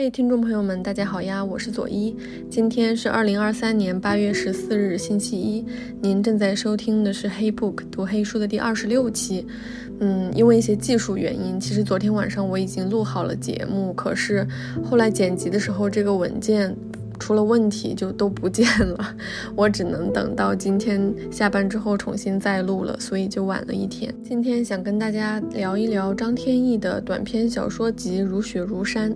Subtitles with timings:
[0.00, 2.16] 嘿，听众朋友们，大家好呀，我是左一。
[2.48, 5.64] 今天是二零二三年八月十四日，星期一。
[6.00, 9.44] 您正在收听的是《黑 book 读黑书》的第二十六期。
[9.98, 14.46] 嗯，因为一些技术原因，其实昨天晚上我已经录好了节目，可是
[14.88, 16.72] 后来剪辑的时候，这个文件。
[17.18, 19.16] 出了问题就都不见了，
[19.56, 24.14] 我只能等到今天下班之后重新再录了，所以就晚了一天。
[24.22, 29.12] 今天想跟大家聊一聊张天翼的短篇小说集《如雪如山》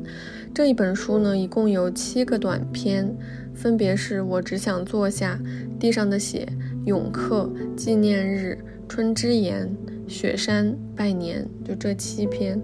[0.52, 3.14] 这一本书呢，一共有七个短篇，
[3.54, 5.38] 分别是我只想坐下、
[5.78, 6.46] 地上的血、
[6.84, 9.70] 永客、纪念日、春之言、
[10.06, 12.60] 雪山、拜年，就这七篇。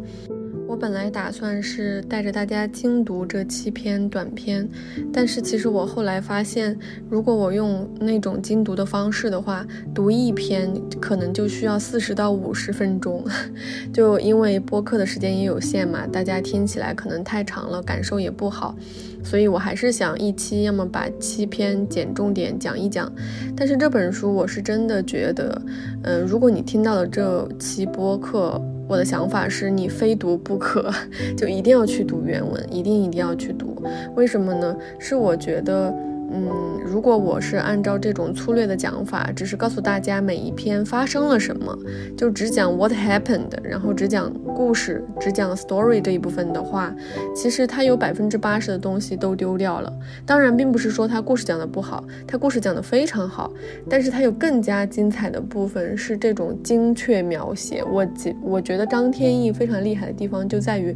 [0.68, 4.68] 我本来打算是带着大家精读这七篇短篇，
[5.10, 6.78] 但是其实我后来发现，
[7.08, 13.24] 如果我用那种精读的方式的话，读一篇可能就需要四十到五十分钟，
[13.94, 18.76] 就因为播客的时间也有限嘛，大家听起来可能太长了，感受也不好，
[19.24, 23.10] 所以我还是想一期要么把七篇捡重点讲一讲。
[23.56, 25.62] 但是这本书我是真的觉得，
[26.02, 28.62] 嗯，如果你听到了这期播客。
[28.88, 30.90] 我的想法是你非读不可，
[31.36, 33.82] 就一定要去读原文，一定一定要去读。
[34.16, 34.76] 为什么呢？
[34.98, 35.94] 是我觉得。
[36.30, 41.76] 嗯，如果我是按照这种粗略的讲法，只是告诉大家每一篇发生了什么，
[42.16, 46.94] 就只讲 what happened，然后只讲故事，只讲 story 这一部分的话，
[47.34, 49.92] 其实它有百分之八十的东西都丢掉了。
[50.26, 53.50] 当然，并不是说它故事讲的不好，它故事讲的非常好，
[53.88, 57.82] 但是它有更加精彩的部分是这种精确描写。
[57.84, 60.94] 我觉我觉得张天翼非常厉害的地方就在于。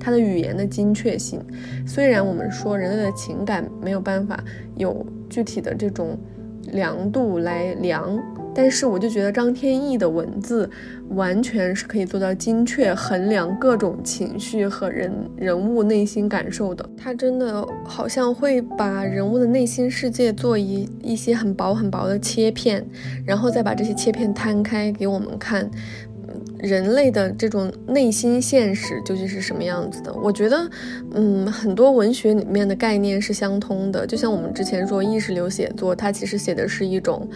[0.00, 1.38] 它的语言的精确性，
[1.86, 4.42] 虽然我们说人类的情感没有办法
[4.76, 6.18] 有具体的这种
[6.72, 8.18] 量度来量，
[8.54, 10.68] 但是我就觉得张天翼的文字
[11.10, 16.88] 完全是可以做到精确衡量各种情绪和人人物内心感受的。
[16.96, 22.84] 他真的好像会把人物的内心世界做一一些很薄很薄的切片，
[23.24, 25.68] 然后再把这些切片摊开给我们看。
[26.58, 30.12] 人类的这种内心现实究竟是什么样子的？
[30.12, 30.70] 我觉得，
[31.12, 34.06] 嗯，很多文学里面的概念是相通的。
[34.06, 37.28] 就像我们之前说意识流写作，它其实写的是一种，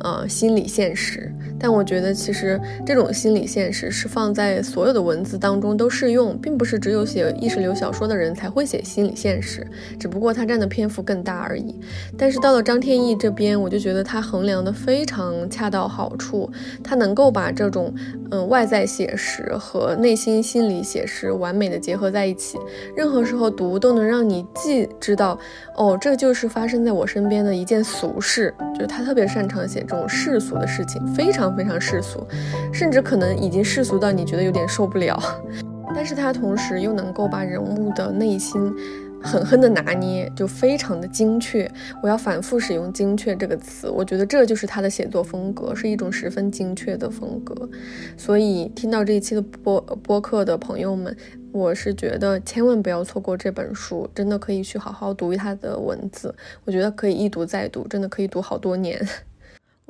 [0.00, 1.32] 呃，心理现实。
[1.58, 9.66] 但我觉得，其实这种心理现实是放在所有的文字当中都适用，并不是只有写意识流小说的人才会写心理现实，
[9.98, 11.78] 只不过它占的篇幅更大而已。
[12.16, 16.50] 但是到了张天翼这边，我就觉得他衡量的非常恰到好处，
[16.82, 17.94] 他能够把这种，
[18.30, 22.58] 嗯，外在写实和内心心理写实完美的结合在一起，
[22.96, 25.38] 任何时候读都能让你既知道，
[25.76, 31.50] 哦，这就是发生在我身边的一件俗事，就是他特别擅长写这种世俗的事情，非常。
[31.56, 32.24] 非常世俗，
[32.72, 35.20] 甚至可能已经世俗到你觉得有点受不了，
[35.92, 38.72] 但是他同时又能够把人物的内心
[39.20, 41.68] 狠狠的拿捏，就非常的精确。
[42.02, 47.68] 我要反复使用“精确”这个词，我觉得这就是他的写作风格，是一种十分精确的风格。
[48.16, 51.14] 所以听到这一期的播播客的朋友们，
[51.50, 56.32] 我是觉得千万不要错过这本书，真的可以去好好读他的文字，
[56.64, 59.04] 我觉得可以一读再读，真的可以读好多年。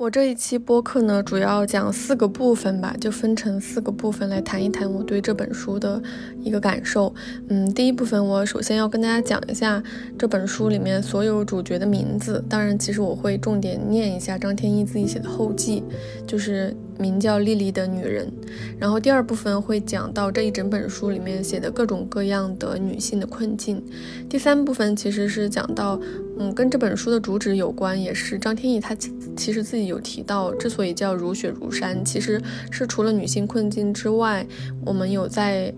[0.01, 6.01] 我这一期播客呢，主要讲四个部分吧，就分成四个部分来谈一谈我对这本书的
[6.39, 7.13] 一个感受。
[7.49, 9.83] 嗯，第一部分我首先要跟大家讲一下
[10.17, 15.83] 这本书里面所有主角的名字，当然，其实我会重点念一下张天翼自己写的后记，
[16.25, 18.31] 就是名叫丽丽的女人。
[18.79, 23.83] 然后第二部分会讲到这一整本书里面写的各种各样的女性的困境。
[24.29, 25.99] 第三部分其实是讲到，
[26.39, 28.95] 嗯，跟这本书的主旨有关，也是张天翼他
[29.35, 29.81] 其实自己。
[29.81, 34.45] 有提到，之所以叫如雪如山，其实是除了女性困境之外，
[34.85, 35.73] 我们有在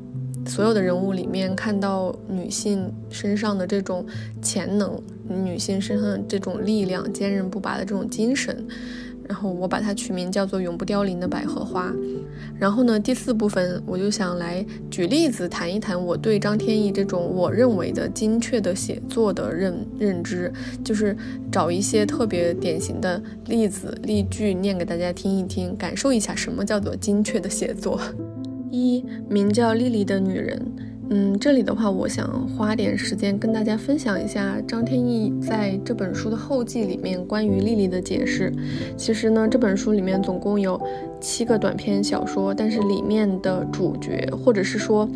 [0.45, 4.06] 所有的人物里面看到女性身上的这种
[4.41, 8.67] 潜能，女性身上的这种力量，坚韧不拔的这种精神。
[9.28, 11.94] 然后我把它取名叫做“永不凋零的百合花”。
[12.59, 20.51] 然后呢，第四部分我就想来举例子谈一谈我对张天翼这种我认为的精确的写作的认认知，
[20.83, 21.15] 就是
[21.51, 28.00] 找一些特别典型的例子例句念给大家听一听，感受一下什么叫做精确的写作。
[28.71, 30.62] 一名叫莉莉的女人。
[31.09, 38.51] 嗯，这里的话，我想花点时间跟大家分享一下张天翼在这本书的后记里面关于丽丽的解释。
[38.97, 40.79] 其实呢，这本书里面总共有
[41.19, 45.07] 七个短篇小说，但是里面的主角或者是说，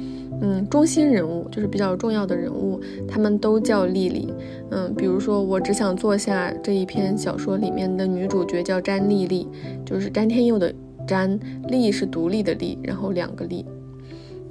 [0.42, 4.32] 嗯，中心人物就是比较重要的人物，他们都叫丽丽。
[4.72, 9.48] 嗯，比如说我只想坐下这一篇小说里面的女主角叫詹丽丽，
[9.86, 10.72] 就是詹天佑的
[11.08, 11.40] 詹，
[11.70, 13.66] 丽是独立的丽，然后两个丽。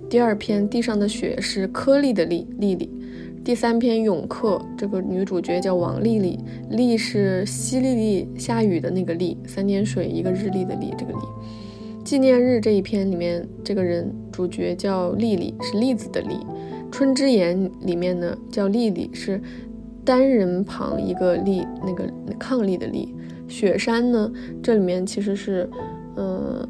[0.09, 2.89] 第二篇地上的雪是颗粒的粒粒粒，
[3.45, 6.39] 第三篇《永客》，这个女主角叫王丽丽，
[6.71, 11.19] 丽是淅沥沥下雨的那个丽，三点水一个日历的历，这个历。
[12.05, 16.39] 纪念日这一篇里面，这个人主角叫丽丽，是栗子的栗。
[16.93, 19.41] 春之言里面呢叫丽丽，是
[20.05, 22.09] 单人旁一个丽，那个
[22.39, 23.13] 抗丽的丽。
[23.49, 24.33] 雪山呢，
[24.63, 25.69] 这里面其实是，
[26.17, 26.67] 嗯，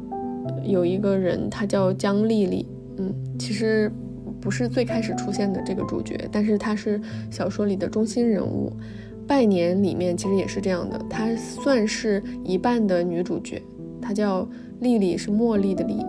[0.63, 2.67] 有一个人，他叫江丽丽，
[3.37, 3.91] 其实
[4.41, 6.99] 不是最开始出现的这个主角，但是他是
[7.29, 8.71] 小说里的中心人物。
[9.27, 13.61] 拜年里面其实也是这样的，她算是一半的女主角，
[14.01, 14.47] 她叫。
[14.79, 16.05] 丽丽是茉莉的丽，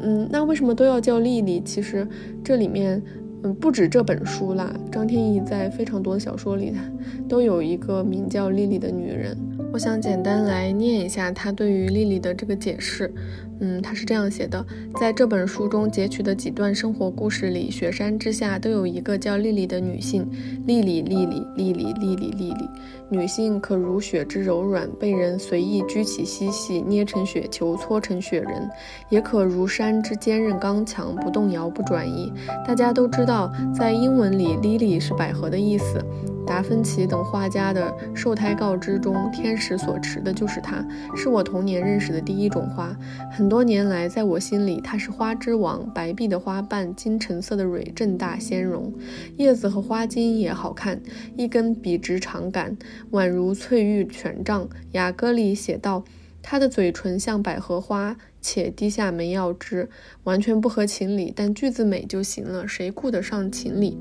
[0.00, 1.60] 嗯，那为什么都要叫丽丽？
[1.64, 2.06] 其实
[2.44, 3.02] 这里面，
[3.42, 6.72] 嗯，不止这本书啦，张天翼在非常多的小说里，
[7.28, 9.36] 都有一个名叫丽丽的女人。
[9.72, 13.12] 我想简单来念一下他对于丽丽的这个解释。
[13.60, 14.64] 嗯，他是这样写的：
[15.00, 20.28] 在这本书中截取的几段生活故事里，雪山之下都有一个叫丽丽的女性。
[20.66, 22.68] 丽丽，丽丽，丽丽，丽丽，丽丽。
[23.08, 28.68] 女性可如雪之柔软，被人随意举起嬉戏，捏成雪球，搓成雪人；
[29.08, 32.32] 也可如山之坚韧刚强，不动摇，不转移。
[32.66, 36.04] 大家都知道，在英文里，lily 是百合的意思。
[36.46, 40.86] 达芬奇等画家的受胎告知中，天使所持的就是它，
[41.16, 42.94] 是我童年认识的第一种花。
[43.32, 45.92] 很很多年来，在我心里，它是花之王。
[45.92, 48.90] 白碧的花瓣，金橙色的蕊，正大鲜荣，
[49.36, 51.02] 叶子和花茎也好看，
[51.36, 52.78] 一根笔直长杆，
[53.10, 54.66] 宛如翠玉权杖。
[54.92, 56.06] 雅歌里写道，
[56.40, 59.90] 它的嘴唇像百合花，且滴下梅药汁，
[60.22, 63.98] 完全不合情理，但句子美就行了，谁顾得上情理？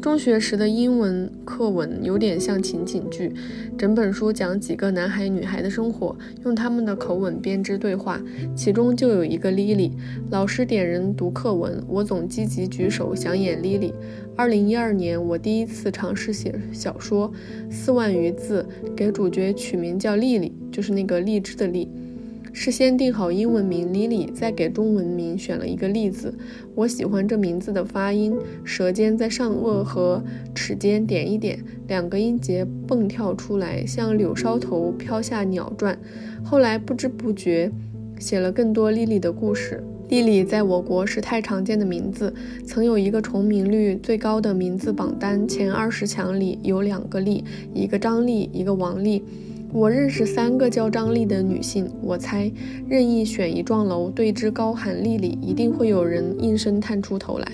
[0.00, 3.30] 中学时的英文课文有点像情景剧，
[3.76, 8.18] 整本书讲几个男孩女孩的生活，用他们的口吻编织对话，
[8.56, 9.90] 其中就有一个 Lily。
[10.30, 13.92] 老师点人读课文，我总积极举手想演 Lily。
[14.34, 17.30] 二零一二年，我第一次尝试写小说，
[17.70, 18.66] 四万余字，
[18.96, 21.86] 给主角取名叫丽丽，就是那个荔枝的荔。
[22.52, 26.34] 事先定好英文名 Lily，再给中文名选了一个“栗”字。
[26.74, 30.22] 我喜欢这名字的发音，舌尖在上颚和
[30.54, 35.98] 齿间点一点，两个音节蹦跳出来，像柳梢头飘下鸟转。
[36.44, 37.70] 后来不知不觉
[38.18, 39.82] 写了更多丽丽的故事。
[40.08, 42.34] 丽丽在我国是太常见的名字，
[42.66, 49.22] 曾有一个重名率最高的名字榜单，前二十强里有两个丽，一个张丽，一个王丽。
[49.72, 52.50] 我认识三个叫张丽的女性，我猜
[52.88, 57.46] 任意选一幢楼对之高喊“丽丽”，一定会有人应声探出头来。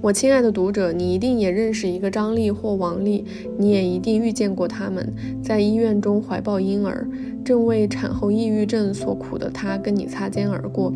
[0.00, 3.24] 我亲爱的读者，你一定也认识一个张丽或王丽，
[3.58, 7.06] 你也一定遇见过他们，在医院中怀抱婴儿。
[7.46, 10.92] 正为产后抑郁症所苦的她跟你擦肩而过，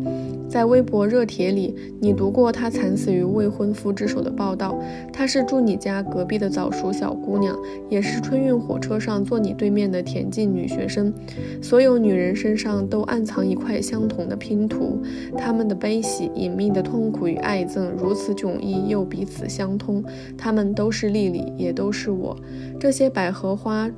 [0.49, 4.77] 在微博热帖里，你读过她惨死于未婚夫之手的报道。
[5.13, 7.57] 她是住你家隔壁的早熟小姑娘，
[7.87, 11.13] 也是春运火车上坐你对面的田径女学生。
[11.61, 15.01] 所有女人身上都暗藏一块相同的拼图，
[15.37, 20.03] 她们的悲喜、隐秘的痛苦与爱憎如此迥异，又彼此相通。
[20.37, 22.35] 她们都是丽丽，也都是我。
[22.77, 23.89] 这些百合花。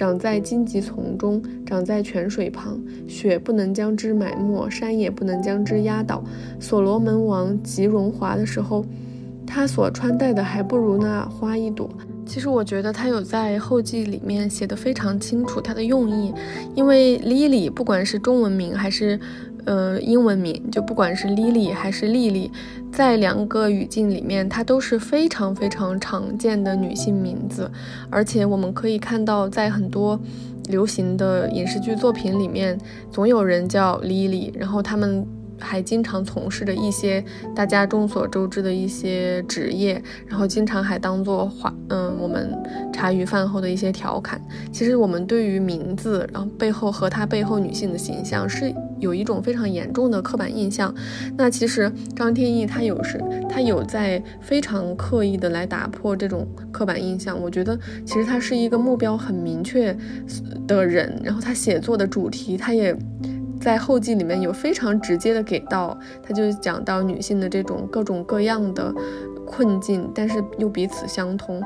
[0.00, 6.24] 长在荆棘丛中，长在泉水旁，雪不能将之埋没，山也不能将之压倒。
[6.58, 8.82] 所罗门王极荣华的时候，
[9.46, 11.90] 他所穿戴的还不如那花一朵。
[12.24, 16.32] 其实我觉得他有在后记里面写的非常清楚他的用意，
[16.74, 19.20] 因为 Lily 不管是中文名还是。
[19.64, 22.50] 呃，英文名就不管是 Lily 还是丽丽，
[22.92, 27.70] 在两个语境里面，它都是非常非常常见的女性名字，
[28.10, 30.18] 而且我们可以看到，在很多
[30.68, 32.78] 流行的影视剧作品里面，
[33.10, 35.26] 总有人叫 Lily，然后他们。
[35.62, 37.22] 还经常从事着一些
[37.54, 42.50] 大家众所周知的一些职业，然后经常还当做话，嗯，我们
[42.90, 44.40] 茶余饭后的一些调侃。
[44.72, 50.94] 其实我们对于名字，然后背后和他背后女性的形象是有一种非常严重的刻板印象。
[51.36, 57.40] 那其实张天翼他有时他有在非常刻意的来打破这种刻板印象。
[57.40, 59.96] 我觉得其实他是一个目标很明确
[60.66, 62.96] 的人，然后他写作的主题他也。
[63.60, 68.90] 在后记里面有非常直接的给到，他就讲到女性的这种各种各样的
[69.46, 71.62] 困境，但是又彼此相通，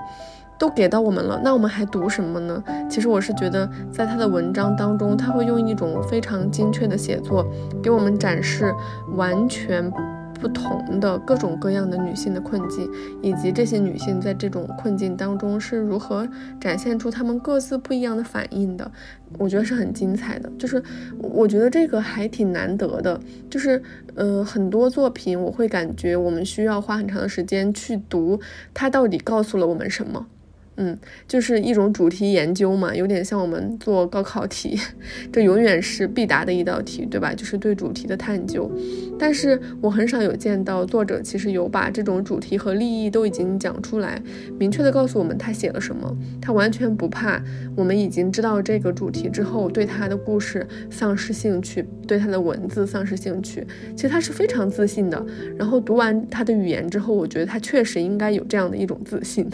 [0.58, 1.40] 都给到我们了。
[1.42, 2.62] 那我们还读什么呢？
[2.90, 7.46] 其实我是觉得，在他的文章当中，他会用一种非常精确的写作，
[7.82, 8.74] 给我们展示
[9.16, 9.92] 完全。
[10.40, 12.86] 不同的各种各样的女性的困境，
[13.22, 16.28] 以及这些女性在这种困境当中是如何
[16.60, 18.90] 展现出她们各自不一样的反应的，
[19.38, 20.52] 我觉得是很精彩的。
[20.58, 20.82] 就是
[21.18, 23.18] 我觉得这个还挺难得的，
[23.48, 23.82] 就是
[24.16, 28.38] 呃很多作品我会感觉我们需要花很长的时间去读
[28.74, 30.26] 它到底告诉了我们什么。
[30.76, 34.78] 嗯，就是一种主题研究嘛，有点像我们做高考题，
[35.32, 37.32] 这永远是必答的一道题，对吧？
[37.32, 38.70] 就是对主题的探究。
[39.16, 44.20] 但是我很少有见到作者其实有把这种主题和利益都已经讲出来，
[44.58, 47.40] 明确的告诉我们他写了什么，他完全不怕
[47.76, 53.64] 我们已经知道这个主题之后对他的故事丧失兴趣，对他的文字丧失兴趣。
[53.94, 55.24] 其实他是非常自信的。
[55.56, 59.48] 然后读完他的语言之后，我觉得他确实应该有这样的一种自信。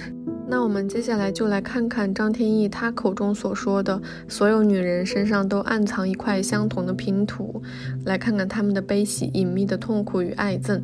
[0.51, 7.63] 那我们接下来就来看看张天翼他口中所说的所有女人身上都暗藏一块相同的拼图，
[8.05, 10.81] 来看看她们的悲喜、隐秘的痛苦与爱憎。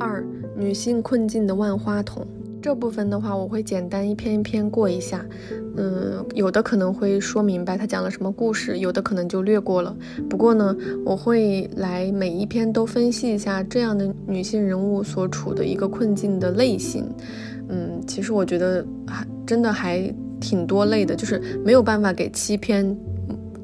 [0.00, 2.26] 二、女性困境的万花筒
[2.60, 5.24] 这部分的话，我会简单一篇一篇过一下。
[5.76, 9.94] 嗯，有的可能会说明白他讲了什么故事，有的可能就略过了。
[10.28, 17.06] 不过呢，我会来每一篇都分析一下这样的女性人物所处的一个困境的类型。
[17.68, 22.96] 嗯，其实我觉得还真的还挺多类的，就是没有办法给七篇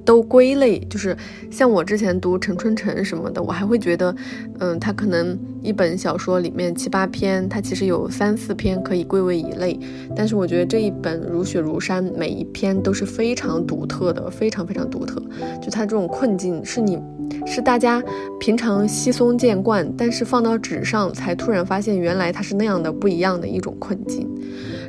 [0.05, 0.79] 都归类。
[0.91, 1.17] 就是
[1.51, 4.15] 像我之前读陈春成什么的，我还会觉得，
[4.59, 9.79] 嗯，他可能一本小说里面七八篇，他其实有三四篇可以归为一类。
[10.17, 15.23] 但是我觉得这一本如雪如山，每一篇都是非常独特的，非常非常独特。
[15.63, 16.99] 就他这种困境是你。
[17.47, 18.03] 是大家
[18.39, 24.29] 平常稀松见惯，但是放到纸上才突然发现，原来它是那样的不一样的一种困境。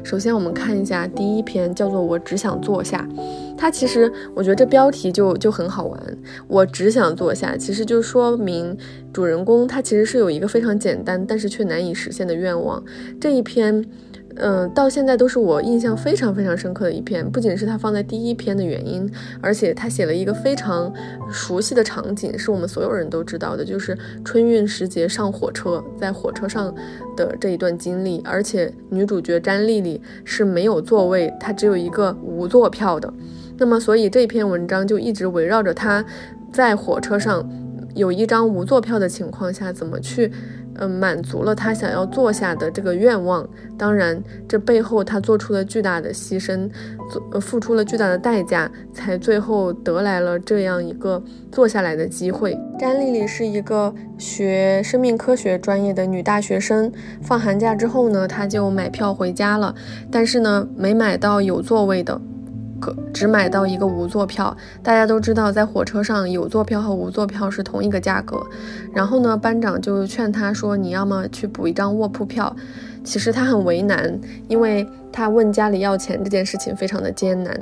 [0.04, 3.08] 首先，我们看一下第一篇，叫做《我只想坐下》。
[3.58, 6.18] 它其实，我觉得这标题就就很好玩。
[6.48, 8.78] 我只想坐下，其实就说明
[9.14, 12.84] 主人公他其实是有一个非常简单，但是却难以实现的愿望。
[13.20, 13.86] 这一篇。
[14.38, 19.10] 嗯，到现在都是我印象非常非常深刻的一篇，不仅是他放在第一篇的原因，
[19.40, 20.92] 而且他写了一个非常
[21.32, 26.74] 熟悉的场景，是我们所有人都知道的，就是春运时节上火车，在火车上
[27.16, 33.14] 的这一段经历，而且女主角詹丽丽是没有座位，她只有一个无座票的，
[33.58, 36.04] 那么所以这篇文章就一直围绕着她
[36.52, 37.48] 在火车上
[37.94, 40.32] 有一张无座票的情况下怎么去。
[40.76, 43.48] 嗯，满足了他想要坐下的这个愿望。
[43.78, 46.70] 当然，这背后他做出了巨大的牺牲，
[47.12, 52.58] 做付出了巨大的代价，才最后得来了这样一个坐下来的机会。
[52.80, 59.76] 詹丽丽是一个学生命科学专业的女大学生，放寒假之后呢，她就买票回家了，
[60.12, 62.20] 但是呢，没买到有座位的。
[63.14, 68.42] 只买到一个无座票，大家都知道，在火车上有座票和无座票是同一个价格。
[68.94, 72.56] 然后呢，班长就劝他说：“你要么去补一张卧铺票。”
[73.04, 77.60] 其实他很为难，因为他问家里要钱这件事情非常的艰难。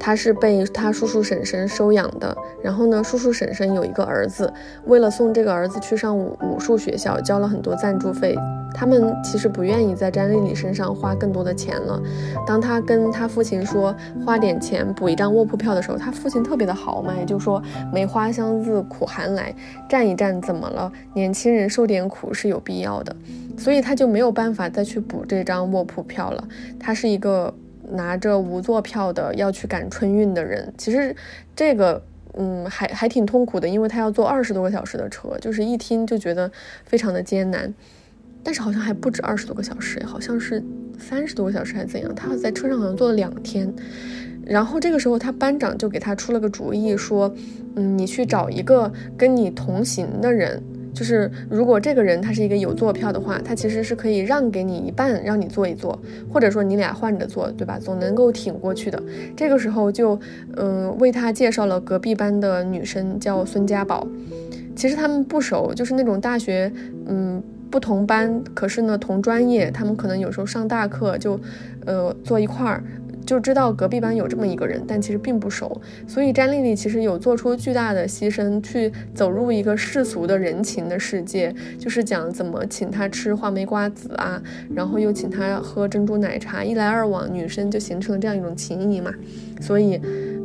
[0.00, 4.52] 他是被他叔叔婶婶收养的，然后呢，叔叔婶婶有一个儿子，
[4.86, 8.36] 为了送这个儿子去上武武术学校，交了很多赞助费。
[8.74, 12.00] 他们其实不愿意在詹丽丽身上花更多的钱了。
[12.46, 17.60] 当他跟他父亲说花点钱补一张卧铺票的时候，他父亲特别的豪迈，就说
[17.92, 19.52] 梅花香自苦寒来，
[19.88, 20.92] 站一站怎么了？
[21.14, 23.16] 年轻人受点苦是有必要的，
[23.56, 26.44] 所以他就没有办法再去补这张卧铺票了。
[26.78, 27.52] 他是一个。
[27.92, 31.14] 拿着无座票的要去赶春运的人，其实
[31.56, 32.02] 这个
[32.34, 36.50] 嗯还还挺痛苦的，因为他要坐二十多个小时的车，就是一听就觉得
[36.84, 37.72] 非常的艰难。
[38.44, 40.62] 但是好像还不止二十多个小时，好像是
[40.98, 42.14] 三十多个小时还是怎样？
[42.14, 43.70] 他在车上好像坐了两天。
[44.46, 47.34] 然后这个时候他班长就给他出了个主意，说
[47.74, 50.62] 嗯你去找一个跟你同行的人。
[50.94, 55.98] 就是如果这个人他是一个有座票的话，他其实是可以让给你一半，让你坐一坐，
[56.32, 57.78] 或者说你俩换着坐，对吧？
[57.78, 59.02] 总能够挺过去的。
[59.36, 60.18] 这个时候就，
[60.56, 64.06] 嗯，为他介绍了隔壁班的女生，叫孙家宝。
[64.74, 66.72] 其实他们不熟，就是那种大学，
[67.06, 71.38] 嗯，不同班，可是呢同专业，他们可能有时候上大课就，
[71.84, 72.82] 呃，坐一块儿。
[73.28, 84.42] 就知道隔壁班有这么一个人，但其实并不熟，所以詹丽丽其实有做出巨大的牺牲，去走入一个世俗的人情的世界，就是讲怎么请他吃话梅瓜子啊，
[84.74, 89.12] 然后又请他喝珍珠奶茶，一来二往，女生就形成了这样一种情谊嘛。
[89.60, 90.00] 所以，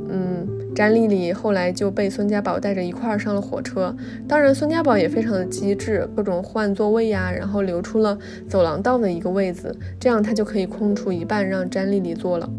[0.10, 3.96] 嗯，詹丽丽后来就被孙家宝带着一块儿上了火车。
[4.28, 8.18] 当然，孙家宝也非常的机智，各种换座位呀，然后留出了
[8.50, 12.50] 走廊道的一个位子，这样他就可以空出一半让詹丽丽坐了。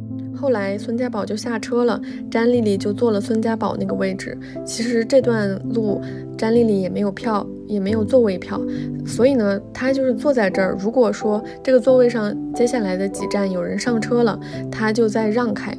[0.44, 1.98] 后来孙家宝就下车了，
[2.30, 4.36] 詹丽丽就坐了孙家宝那个位置。
[4.62, 6.02] 其实这段路，
[6.36, 8.60] 詹丽丽也没有票，也没有座位票，
[9.06, 10.76] 所以呢，他就是坐在这儿。
[10.78, 14.38] 如果说这个座位上接下来的几站有人上车了，
[14.70, 15.76] 他就再让开。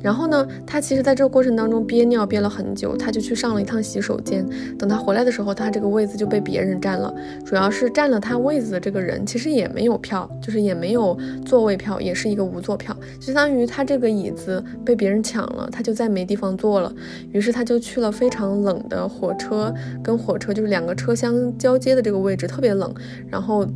[0.00, 4.46] 然后呢，他其实在这个过程当中憋尿憋了很久，他就去上了一趟洗手间。
[4.78, 7.12] 等他回来的时候，他这个位子就被别人占了。
[7.44, 16.94] 主要是占了他位子的这个人，其实也没有票，就是也没有座位票，也是一个无座票，相当于他这个椅子被别人抢了，他就再没地方坐了。
[17.32, 21.27] 于是他就去了非常冷的火车跟火车就是两个车厢
[21.58, 22.92] 交接的这个位置，特别冷，
[23.28, 23.66] 然后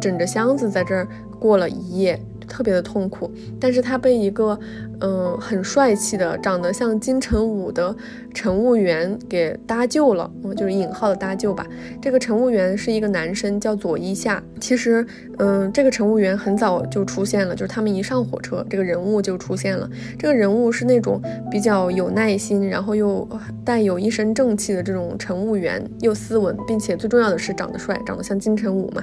[0.00, 2.20] 枕着箱子在这儿过了一夜。
[2.52, 4.58] 特别的痛苦，但是他被一个，
[5.00, 7.96] 嗯，很帅气的、长得像金城武的
[8.34, 11.66] 乘务员给搭救了，嗯，就是引号的搭救吧。
[12.02, 14.42] 这个乘务员是一个男生，叫佐伊夏。
[14.60, 15.04] 其实，
[15.38, 19.88] 嗯，这个乘务员很早就出现了，就是他们一上火车，这个人物就出现了。
[20.18, 21.18] 这个人物是那种
[21.50, 23.26] 比较有耐心，然后又
[23.64, 29.02] 带有一身正气的这种乘务员，又斯文，并且最重要的是长得帅，长得像金城武嘛。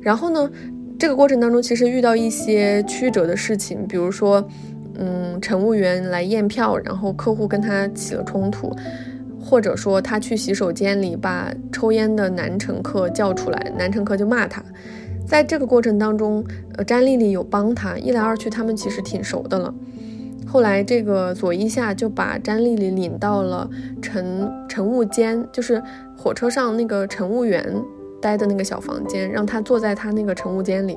[0.00, 0.50] 然后呢？
[1.00, 4.46] 这个过程当中，其实遇到一些曲折的事情，比如说，
[4.98, 8.70] 嗯，乘务员来验票，然后客户跟他起了冲突，
[9.42, 14.62] 或者说他去洗手间里把抽烟的男乘客叫出来，男乘客就骂他。
[15.26, 16.44] 在这个过程当中，
[16.76, 19.74] 呃，詹丽丽有帮他，一来二去，他们其实挺熟的了。
[20.46, 23.66] 后来这个左一下就把詹丽丽领到了
[24.02, 25.82] 乘乘务间，就是
[26.14, 27.74] 火车上那个乘务员。
[28.20, 30.96] 待的那个小房间，让他坐在他那个乘务间里。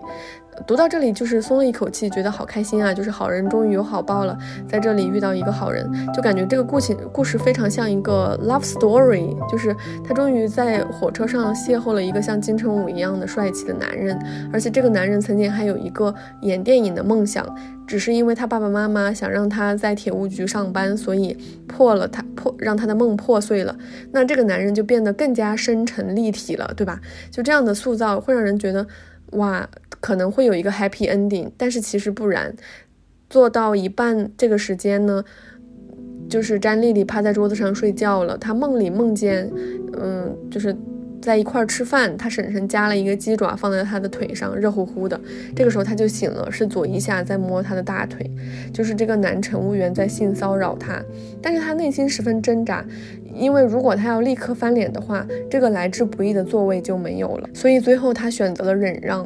[0.65, 2.93] 读到这里，就是松了一口气，觉得好开心啊！
[2.93, 14.17] 就是好人终于有好报了，在这里遇到一个好人，就感觉这个故事故事非常像一个 love story，就是他终于在火车上邂逅了一个像金城武一样的帅气的男人，
[14.51, 17.45] 而且这个男人曾经还有一个演电影的梦想，
[17.86, 23.75] 只是因为他爸爸妈妈想让他在铁路局上班，所以破了他破让他的梦破碎了。
[24.12, 27.00] 那这个男人就变得更加深沉立体了，对吧？
[27.31, 28.86] 就这样的塑造会让人觉得。
[29.33, 29.67] 哇，
[30.03, 32.53] 可能会有一个 happy ending，但是其实不然。
[33.29, 35.24] 做到一半这个时间呢，
[36.27, 38.38] 就是詹丽丽趴在桌子上睡觉了。
[38.38, 39.50] 她梦里梦见，
[39.98, 40.75] 嗯，就是。
[41.24, 45.17] 在一块儿吃饭，她婶婶夹了一个鸡爪放在她的腿上，热乎乎的。
[45.55, 48.29] 这个时候她就醒了，是左一下在摸她的大腿，
[48.74, 51.01] 就是这个男乘务员在性骚扰她。
[51.41, 52.86] 但是她内心十分挣扎，
[53.34, 57.49] 因为如果他要立刻翻脸的话，这个来之不易的座位就没有了。
[57.54, 59.25] 所以最后他选择了忍让。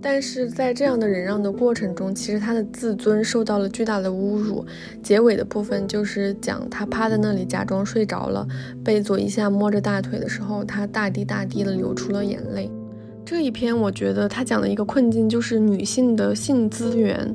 [0.00, 4.64] 但是在这样的忍让的过程中，其实他的自尊受到了巨大的侮辱。
[5.02, 8.46] 结尾的部分就是讲他趴在那里假装睡着了，
[8.84, 12.70] 被左一下摸着大腿的时候，他大滴大滴的流出了眼泪。
[13.24, 17.34] 这一篇我觉得他讲的一个困境就是女性的性资源，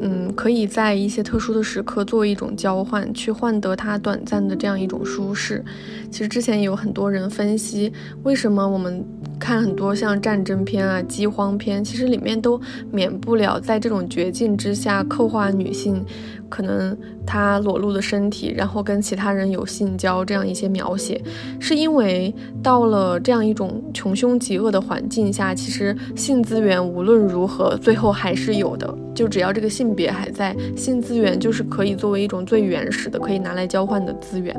[0.00, 5.64] 嗯，可以在一些特殊的时刻作为一种交换，去换得她短暂的这样一种舒适。
[6.10, 7.92] 其实之前也有很多人分析，
[8.24, 9.04] 为什么我们
[9.38, 16.04] 看很多像战争片啊、饥荒片，其实里面都免不了在这种绝境之下刻画女性。
[16.50, 16.96] 可能
[17.26, 21.22] 她裸露的身体，然后跟其他人有性交这样一些描写，
[21.60, 34.58] 是因为到了这样一种穷凶极恶的环境下，其实性资源无论如何最后还是有的，就只要这个性别还在，性资源就是可以作为一种最原始的可以拿来交换的资源。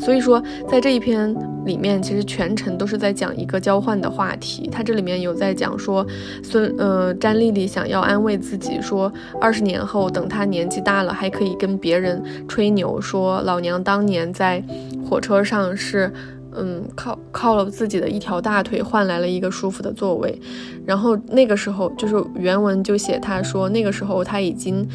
[0.00, 1.32] 所以说，在这一篇
[1.66, 4.66] 里面，其实全程都是在讲一个交换的话题。
[4.72, 6.04] 他这里面有在讲说，
[6.42, 14.64] 孙呃詹丽丽想要安慰自己说，二十年后等她年纪大了，还可以跟别人吹牛说，老娘当年在
[15.06, 16.10] 火车上是，
[16.56, 20.40] 嗯靠靠了自己的一条大腿换来了一个舒服的座位。
[20.86, 24.88] 然后那个时候就是原文就写他说，那个时候他已经。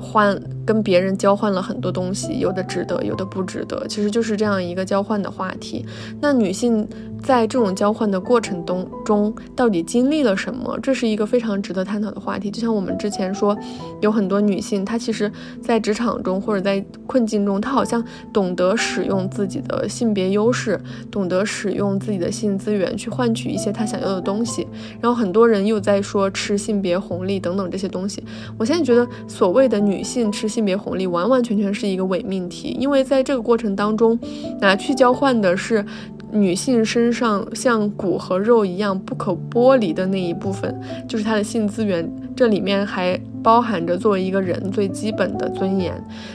[0.00, 5.84] 换跟别人交换了很多东西，有的值得，有的不值得，其实就是这样一个交换的话题。
[6.20, 6.88] 那女性
[7.22, 10.78] 在这种交换的过程中中，到底经历了什么？
[10.82, 12.50] 这是一个非常值得探讨的话题。
[12.50, 13.56] 就像我们之前说，
[14.00, 24.66] 有很多女性，她其实，在职场中或者在困境中，她好像懂得使用自己的性别优势，懂得使用自己的性资源去换取一些她想要的东西。
[25.00, 28.24] 然后很多人又在说吃性别红利等等这些东西。
[28.58, 29.82] 我现在觉得所谓的。
[29.82, 34.18] 女性吃性别红利，完完全全是一个伪命题，因为在这个过程当中，
[34.60, 35.82] 拿去交换的是
[36.30, 42.06] 女性身上像骨和肉一样不可剥离的那一部分，就是她的性资源。
[42.36, 45.92] 这里面还包含着作为一个人最基本的尊严，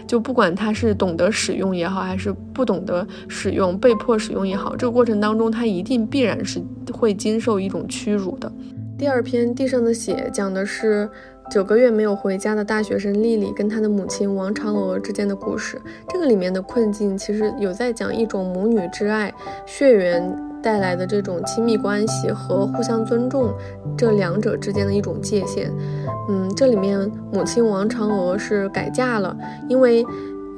[0.08, 6.60] 就不管她是懂得使用也好，还是不懂得使用、被迫使用也好，这个过程当中，她一定必然是
[6.92, 8.52] 会经受一种屈辱的。
[8.98, 11.08] 第二篇《地上的血》讲的是。
[11.50, 19.34] 九个月没有回家的大学生丽丽跟她的母亲王嫦娥之间的故事，这个里面的困境其实有在讲一种母女之爱，
[19.66, 23.54] 血缘带来的这种亲密关系和互相尊重
[23.98, 25.72] 这两者之间的一种界限。
[26.30, 29.36] 嗯，这里面母亲王嫦娥是改嫁了，
[29.70, 30.06] 因为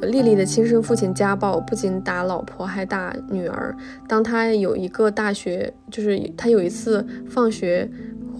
[0.01, 3.75] 丽丽的亲生父亲家暴，不仅打老婆，还打女儿。
[4.07, 7.87] 当他有一个大学，就是他有一次放学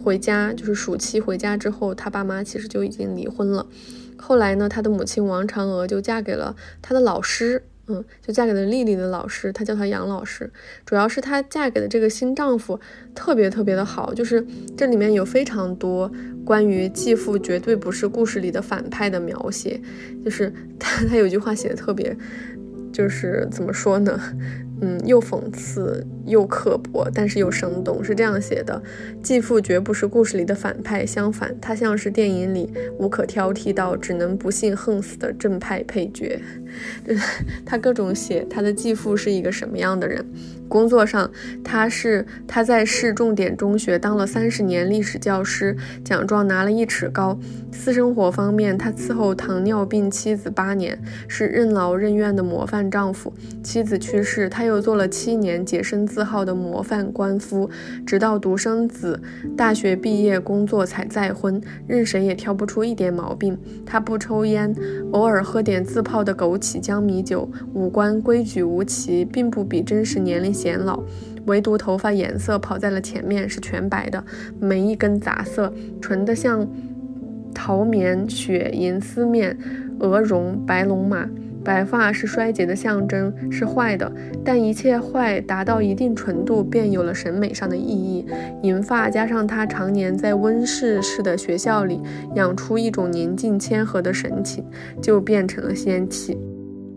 [0.03, 3.65] 回家，就是暑期回家之后，他爸妈其实就已经离婚了。
[4.17, 7.63] 后来呢，他的母亲王嫦娥就嫁给了他的老师。
[7.91, 10.51] 嗯，就嫁给了丽丽的老师，他叫他杨老师。
[10.85, 12.79] 主要是她嫁给的这个新丈夫
[13.15, 14.45] 特别特别的好，就是
[14.77, 16.11] 这里面有非常多
[16.45, 19.81] 关于继父绝对不是故事里的反派的描写。
[20.23, 22.15] 就是他他有句话写的特别，
[22.93, 24.21] 就是怎么说呢？
[24.81, 28.81] 嗯，又讽刺又刻薄，但是又生动，是这样写的：
[29.21, 36.39] 继父绝不是故事里的反派，相反，他像是电影里无可挑剔到只能不幸横死的正派配角。
[37.65, 40.25] 他各种写他的继父是一个什么样的人。
[40.69, 41.29] 工作上，
[41.63, 47.37] 他是他在市重点中学当了三十年历史教师，奖状拿了一尺高。
[47.71, 53.33] 私生活方面，他伺候糖尿病妻子八年，是任劳任怨的模范丈夫。
[53.63, 57.67] 妻子去世，他又做了七年洁身自好的模范官夫，
[58.05, 59.19] 直到独生子
[59.57, 63.57] 大学毕业工作才再婚，任谁也挑不出一点毛病。
[63.85, 64.75] 他不抽烟，
[65.13, 70.53] 偶尔喝点自泡的枸杞江米酒，五官规矩无奇，并不比真实年龄。
[70.59, 71.01] 显老，
[71.45, 74.21] 唯独头发颜色跑在了前面，是全白的，
[74.59, 76.67] 没一根杂色，纯的像
[77.53, 79.57] 桃棉、雪银丝面、
[79.99, 81.25] 鹅绒、白龙马。
[81.61, 84.11] 白发是衰竭的象征，是坏的，
[84.45, 88.25] 但一切坏达到一定纯度，便有了审美上的意义。
[88.63, 91.99] 银发加上他常年在温室式的学校里
[92.35, 94.65] 养出一种宁静谦和的神情，
[95.01, 96.37] 就变成了仙气。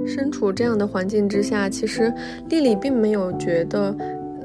[0.06, 2.12] 身处这样的环境之下，其实
[2.48, 3.96] 丽丽并没有觉得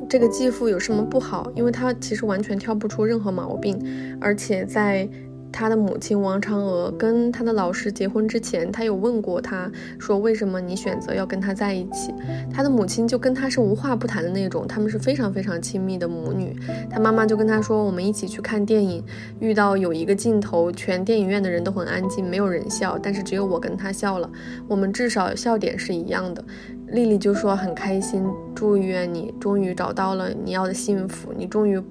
[0.10, 3.80] 这个继父有什么不好，因为她其实完全挑不出任何毛病，
[4.20, 5.08] 而且在。
[5.52, 12.14] 他的母亲王嫦娥跟他的老师结婚之前，他有问过他，说为什么你选择要跟他在一起？
[12.54, 16.56] 他的母亲就跟他是无话不谈的那种，他们是非常非常亲密的母女。
[16.90, 19.04] 他妈妈就跟他说，我们一起去看电影，
[19.40, 24.30] 遇到有一个镜头，全电影院的人都很安静，没有人笑，但是只有我跟他笑了，
[24.68, 26.44] 我们至少笑点是一样的。
[26.90, 31.82] 丽丽就说很开心，祝愿你终于找到了你要的幸福，你终于。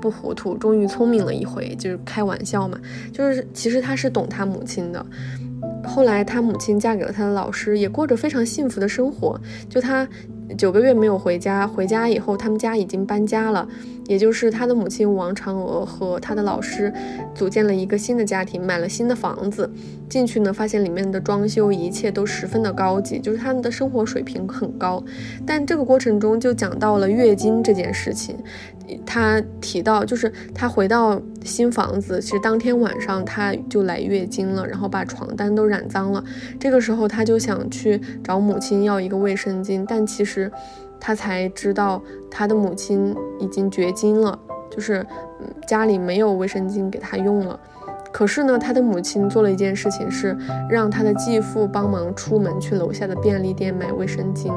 [0.00, 2.78] 不糊涂，终于聪明了一回，就是开玩笑嘛。
[3.12, 5.04] 就是其实他是懂他母亲的。
[5.84, 9.40] 后来他母亲嫁给了他的老师，也过着非常幸福的生活。
[9.68, 10.06] 就他
[10.56, 13.66] 九个月没有回家，回家以后他们家已经搬家了。
[14.08, 16.92] 也就是他的母亲王嫦娥和他的老师
[17.34, 19.70] 组建了一个新的家庭，买了新的房子。
[20.08, 25.04] 进去呢，发现里面的装修一切都十分的高级，就是他们的生活水平很高。
[25.46, 28.34] 但这个过程中就讲到了月经这件事情。
[29.04, 36.24] 他提到，就是他回到新房子，其实当天晚上他就来月经了，然后把床单都染脏了。
[36.58, 40.50] 这个时候他就想去找母亲要一个卫生巾，但其实。
[41.00, 44.38] 他才知道他的母亲已经绝经了，
[44.70, 45.06] 就是
[45.66, 47.58] 家里没有卫生巾给他用了。
[48.10, 50.36] 可是呢，他的母亲做了一件事情，是
[50.68, 54.50] 让他的继父帮忙出门去楼下的便利店买卫生巾。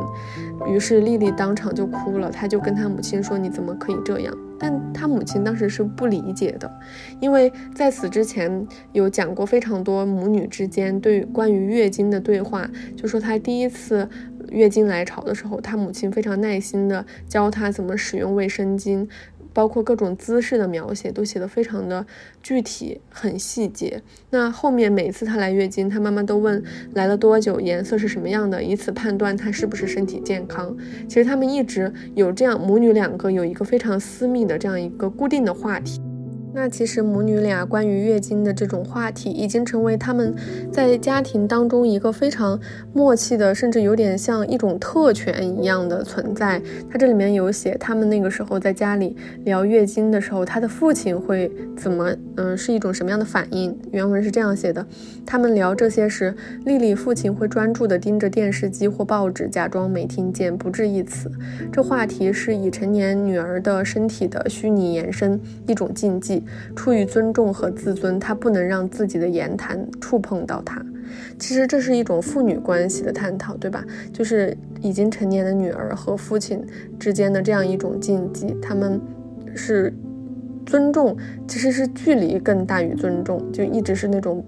[0.65, 6.71] 于是丽丽当场就哭了，她就跟他母亲说：“你怎么可以这样？”但他母亲当时是不理解的，
[7.19, 14.07] 因为在此之前有讲过非常多母女之间对关于月经的对话，就说她第一次
[14.51, 19.07] 月经来潮的时候，她母亲非常耐心的教她怎么使用卫生巾。
[19.53, 22.05] 包括各种姿势的描写都写得非常的
[22.41, 24.01] 具体，很细节。
[24.29, 30.73] 那后面每次她来月经，她妈妈都问来了多久，颜色是什么样的，以此判断她是不是身体健康。
[31.05, 36.01] 其实他们一直有这样母女两个有一个非常私密的这样一个固定的话题。
[36.53, 40.35] 那其实母女俩关于月经的这种话题，已经成为他们
[40.71, 42.59] 在家庭当中一个非常
[42.93, 46.61] 默契的，甚至有点像一种特权一样的存在。
[46.89, 53.77] 他这里面有写，他们那个时候在家里聊月经的时候，他的父亲会怎么，嗯，是一种什么样的反应？
[53.91, 54.85] 原文是这样写的：
[55.25, 56.35] 他们聊这些时，
[56.65, 61.31] 丽丽父亲会专注地盯着电视机或报纸，假装没听见，不置一词。
[61.71, 66.40] 这话题是已成年女儿的身体的虚拟延伸，一种禁忌。
[66.75, 70.83] 出于尊重和自尊，他不能让自己的言谈触碰到他。
[71.37, 73.83] 其实这是一种父女关系的探讨，对吧？
[74.13, 76.65] 就是已经成年的女儿和父亲
[76.97, 78.55] 之间的这样一种禁忌。
[78.61, 78.99] 他们
[79.53, 79.93] 是
[80.65, 84.43] 尊重，其实是距离更大于尊重，就一直是那种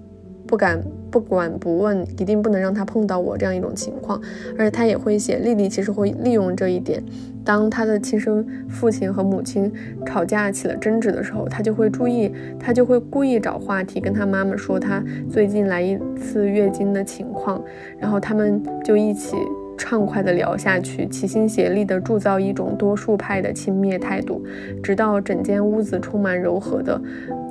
[0.46, 0.82] 不敢
[1.14, 4.20] 不管不问，一定不能让他碰到我这样一种情况。
[4.58, 7.00] 而且他也会写，丽丽其实会利用这一点，
[7.44, 9.72] 当他的亲生父亲和母亲
[10.04, 15.00] 吵架起了争执的时候，他就会注意，他就会故意找话题跟他妈妈说他
[15.30, 17.62] 最近来一次月经的情况，
[17.96, 19.36] 然后他们就一起。
[19.76, 24.40] 畅快地聊下去，齐心协力地铸造一种多数派的轻蔑态度，
[24.80, 26.98] 直到整间屋子充满柔和的、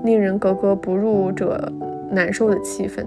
[0.05, 1.69] 令人格格不入者
[2.09, 3.05] 难受的气氛。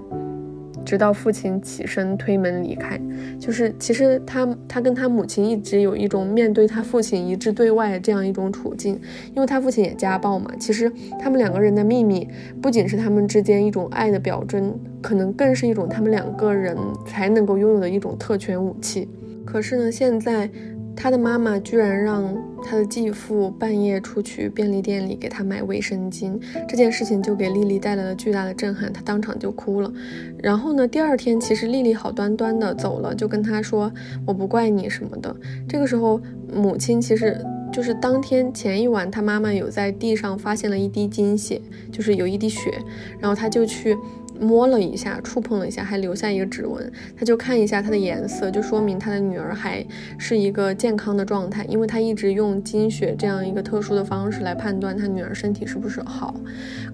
[0.87, 2.97] 直到父亲起身推门离开，
[3.37, 8.97] 就是其实他他跟他母亲一直有一种面对他父亲一致对外这样一种处境，
[9.35, 10.49] 因为他父亲也家暴嘛。
[10.57, 12.25] 其实他们两个人的秘密
[12.61, 19.09] 不仅是他们之间一种爱的表征，可能更是一种他们两个人才能够拥有的一种特权武器。
[19.45, 20.49] 可是呢，现在。
[20.99, 29.93] 他的妈妈居然让他的继父半夜出去便利店里给他买卫生巾，这件事情就给丽丽带来了巨大的震撼，她当场就哭了。
[30.41, 33.91] 然后呢，第二天其实丽丽好端端的走了，就跟他说
[34.25, 35.33] 我不怪你什么的。
[35.69, 36.19] 这个时候，
[36.51, 37.39] 母亲其实
[37.71, 42.71] 就是当天前一晚，他妈妈有在地上发现了一滴精血，就是有一滴血，
[43.19, 43.95] 然后他就去。
[44.39, 46.91] 摸了一下，触碰了一下，还留下一个指纹。
[47.15, 49.85] 他就看一下它的颜色，就说明他的女儿还
[50.17, 56.35] 是一个健康的状态，因为他一直用金血这样一个特殊的方式来判断他女儿身体是不是好。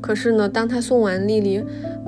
[0.02, 1.64] 可是呢，当他送完丽丽，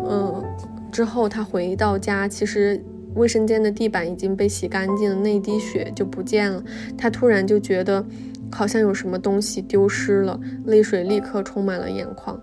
[0.10, 0.44] 嗯，
[0.92, 2.84] 之后他回到家，其实
[3.16, 6.64] 卫生间的地板已经被洗干净了，那滴血就不见了。
[6.98, 8.04] 他突然就觉得
[8.52, 12.40] 好像有什么东西丢失了，泪水立刻充满了眼眶。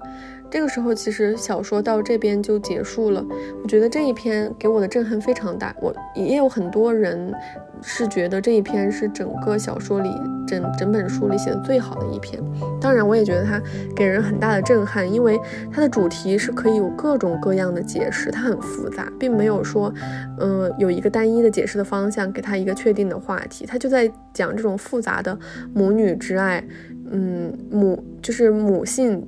[0.52, 3.24] 这个时候，其实小说到这边就结束了。
[3.62, 5.74] 我觉得这一篇给我的震撼非常大。
[5.80, 7.32] 我也有很多人
[7.80, 10.10] 是觉得这一篇是整个小说里、
[10.46, 12.38] 整整本书里写的最好的一篇。
[12.78, 13.58] 当然，我也觉得它
[13.96, 15.40] 给人很大的震撼，因为
[15.72, 19.90] 它的主题是可以有各种各样的解释，它很复杂，并没有说，
[20.38, 23.64] 嗯，有一个单一的解释的方向，给它一个确定的话题。
[23.66, 25.38] 它就在讲这种复杂的
[25.72, 26.62] 母女之爱，
[27.10, 29.26] 嗯，母就是母性。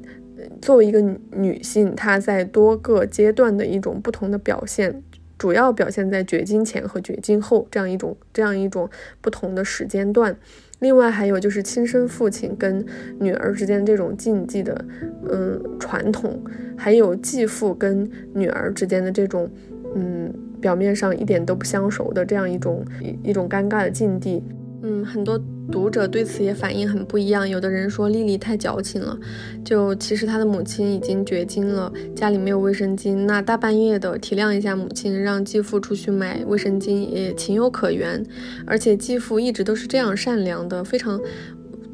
[0.64, 0.98] 作为一个
[1.32, 5.02] 女性，她在多个阶段的一种不同的表现，
[5.36, 8.88] 主要表现在绝经前和绝经后这样一种这样一种
[9.20, 10.34] 不同的时间段。
[10.78, 12.82] 另外还有就是亲生父亲跟
[13.18, 14.82] 女儿之间这种禁忌的
[15.30, 16.42] 嗯传统，
[16.78, 19.46] 还有继父跟女儿之间的这种
[19.94, 24.42] 嗯表面上一点都不相熟的这样一种一一种尴尬的境地。
[24.82, 25.38] 嗯，很多
[25.72, 27.48] 读者对此也反应很不一样。
[27.48, 29.18] 有的人说丽丽太矫情了，
[29.64, 38.24] 就其实她的母亲已经绝经了，家里没有卫生巾，那大半夜的体谅一下母亲，让继父出去买卫生巾也情有可原。
[38.66, 41.20] 而且继父一直都是这样善良的，非常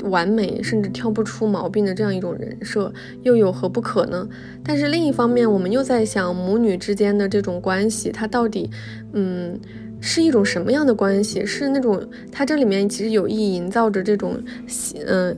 [0.02, 4.28] 完美，甚至挑不出毛病的这样一种人设，又有何不可呢？
[4.64, 8.68] 但是另一方面，我们又在想母女之间的这种关系，它到底，
[9.12, 9.58] 嗯。
[10.00, 11.44] 是一种什么样的关系？
[11.44, 15.36] 是那种它这里面其实有意营造着这种血，嗯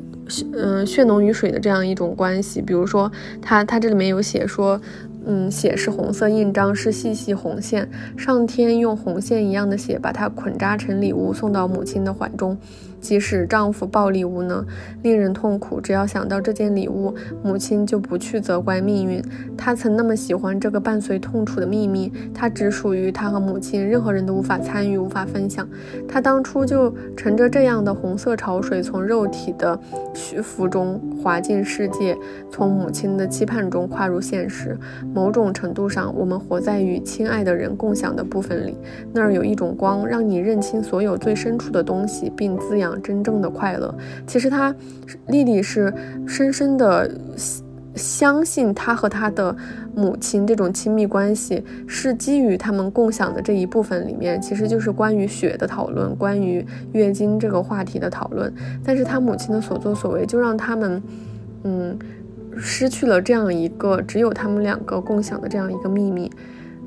[0.52, 2.62] 嗯血浓于水的这样一种关系。
[2.62, 4.80] 比如说，它它这里面有写说，
[5.26, 12.56] 嗯，血是红色印章，是细细红线，上天用红线一样的血把它捆扎成礼物送到母亲的怀中。
[13.02, 14.64] 即使丈夫暴力无能，
[15.02, 17.12] 令人痛苦，只要想到这件礼物，
[17.42, 19.20] 母亲就不去责怪命运。
[19.58, 25.68] 她曾那么喜欢这个伴随痛楚的秘密，它只属于她和母亲，任何人都无法参与，无法分享。
[26.08, 29.78] 她当初就乘着这样的红色潮水，从肉体的
[30.14, 32.16] 虚浮中滑进世界，
[32.50, 34.78] 从母亲的期盼中跨入现实。
[35.12, 38.76] 某种程度上，我们活在与亲爱的人共享的部分里，
[39.12, 42.91] 那儿有一种光，让你认清所有最深处的东西，并滋养。
[43.00, 43.94] 真正的快乐，
[44.26, 44.74] 其实她
[45.28, 45.92] 丽丽是
[46.26, 47.10] 深深的
[47.94, 49.54] 相信她和她的
[49.94, 58.52] 母亲这种亲密关系是基于他们共享的这一部分里面，其实就是关于血的讨论，关于月经这个话题的讨论。
[58.82, 61.02] 但是她母亲的所作所为，就让他们
[61.64, 61.98] 嗯
[62.56, 66.30] 失去了这样一个只有他们两个共享的这样一个秘密。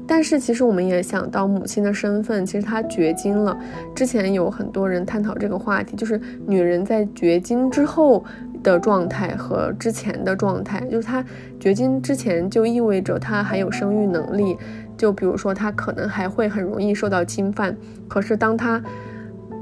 [0.08, 3.58] 但是其实我们也想到母亲的身份，其实她绝经了。
[3.96, 8.24] 之前有很多人探讨这个话题，就是女人在绝经之后
[8.62, 10.82] 的状态和之前的状态。
[10.92, 11.24] 就是她
[11.60, 14.58] 绝经之前就意味着她还有生育能力，
[14.96, 17.76] 就比如说她可能还会很容易受到侵犯。
[18.08, 18.82] 可是当她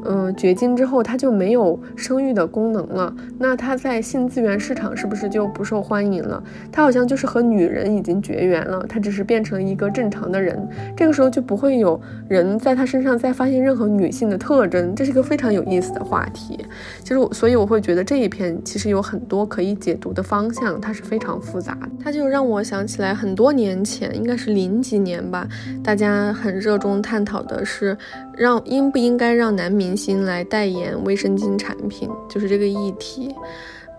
[0.05, 6.41] 嗯，绝经之后它就没有生育的功能了，那它在性资源市场是不是就不受欢迎了？
[6.71, 16.59] 它好像就是和女人已经绝缘了，它只是变成一个正常的人，这个时候就不会有人在他身上再发现任何女性的特征，这是一个非常有意思的话题。
[17.01, 21.89] 其实，我所以我会觉得这一篇其实有很多可以解读的方向，它是非常复杂的。
[22.03, 25.47] 它就让我想起来很多年前，应该是零几年吧，
[25.83, 27.97] 大家很热衷探讨的是
[28.37, 29.93] 让应不应该让男明。
[29.95, 33.33] 星来代言卫生巾产品，就是这个议题。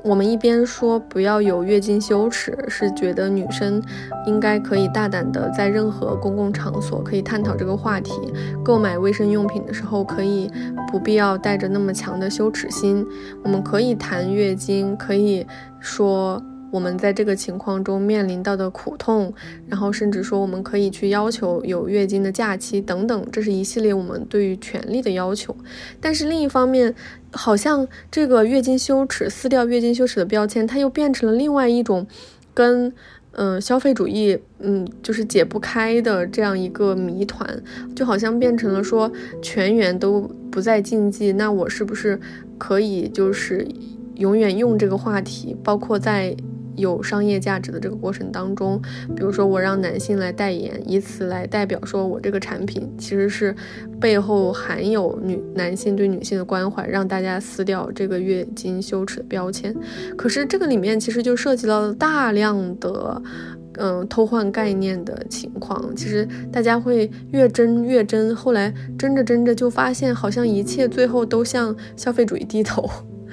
[0.02, 3.82] 我们一边说不要有月经羞耻，是觉得女生
[4.26, 8.12] 应该可以大胆的在任何公共场所可以探讨这个话题，
[8.62, 10.50] 购买卫生用品的时候可以
[10.90, 13.06] 不必要带着那么强的羞耻心。
[13.42, 15.46] 我们可以谈月经，可以
[15.80, 16.42] 说。
[16.74, 19.32] 我们在这个情况中面临到的苦痛，
[19.68, 25.56] 然后甚至说我们可以去要求有月经的假期等等，这是一系列我们对于权利的要求。
[26.00, 26.92] 但是另一方面，
[27.30, 32.04] 好像这个月经羞耻撕掉月经羞耻的标签，它又变成了另外一种
[32.52, 32.92] 跟
[33.30, 37.62] 嗯消费主义嗯就是解不开的这样一个谜团，
[37.94, 42.18] 就好像变成了说全员都不再禁忌，那我是不是
[42.58, 43.64] 可以就是
[44.16, 46.36] 永远用这个话题，包括在。
[46.76, 48.80] 有商业价值的这个过程当中，
[49.14, 53.54] 比如说我让男性来代言，以此来代表说我这个产品其实是
[54.00, 59.74] 背后含有女男性对女性的关怀，让大家撕掉这个月经羞耻的标签。
[60.16, 63.22] 可是这个里面其实就涉及到了大量的，
[63.78, 65.94] 嗯，偷换概念的情况。
[65.94, 72.88] 其实大家会越争越争，后来争着争着就发现，好像一切最后都向消费主义低头。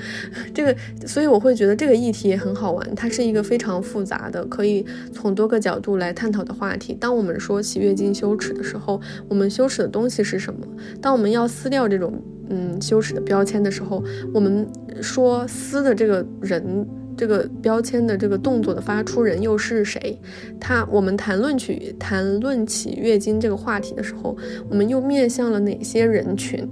[0.53, 0.75] 这个，
[1.07, 6.95] 所以我会觉得这个议题也很好玩，它是一个非常复杂的，可以从多个角度来探讨的话题。
[6.99, 10.65] 当我们说起月经羞耻的时候，我们羞耻的东西是什么？
[11.01, 14.67] 当我们要撕掉这种嗯羞耻的标签的时候，我们
[15.01, 16.87] 说撕的这个人，
[17.17, 20.19] 这个标签的这个动作的发出人又是谁？
[20.59, 24.35] 他，我们谈论起谈论起月经这个话题的时候，
[24.69, 26.67] 我们又面向了哪些人群？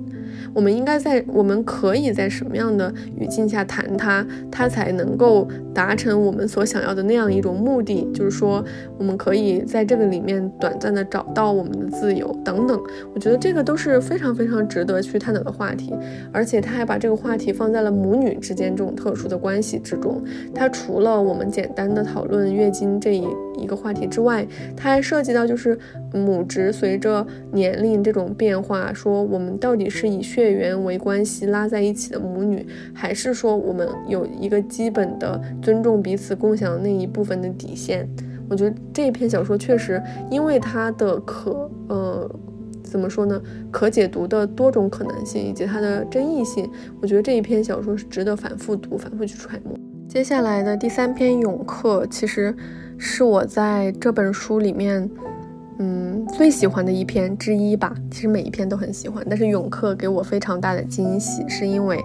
[0.54, 8.08] 我们应该在，我们可以在什么样的语境下谈它，它才能够达成我们所想要的那样一种目的？
[8.14, 8.64] 就是说，
[8.98, 12.80] 我们可以在这个里面短暂的找到我们的自由等等。
[13.14, 15.94] 我觉得这个都是非常非常值得去探讨的话题，
[16.32, 20.22] 而且他还把这个话题放在了母女之间这种特殊的关系之中。
[20.54, 23.28] 他除了我们简单的讨论月经这一
[23.62, 25.78] 一个话题之外，它还涉及到就是
[26.14, 38.08] 母职随着年龄这种变化，说我们到底是以血缘为关系拉在一起的母女，还是说我们有一个基本的尊重彼此共享的那一部分的底线？
[38.50, 42.30] 我觉得这篇小说确实，因为它的可呃
[42.84, 46.68] 怎么说呢，可解读的多种可能性以及它的争议性，
[47.02, 49.78] 我觉得这一篇小说是值得反复读、反复去揣摩。
[50.08, 52.56] 接下来的第三篇《永客》，其实。
[53.02, 55.10] 是我在这本书里面，
[55.78, 57.96] 嗯，最喜欢的一篇之一吧。
[58.12, 61.98] 其实每一篇都很喜欢，但是泳客给我非常大的惊喜，是因为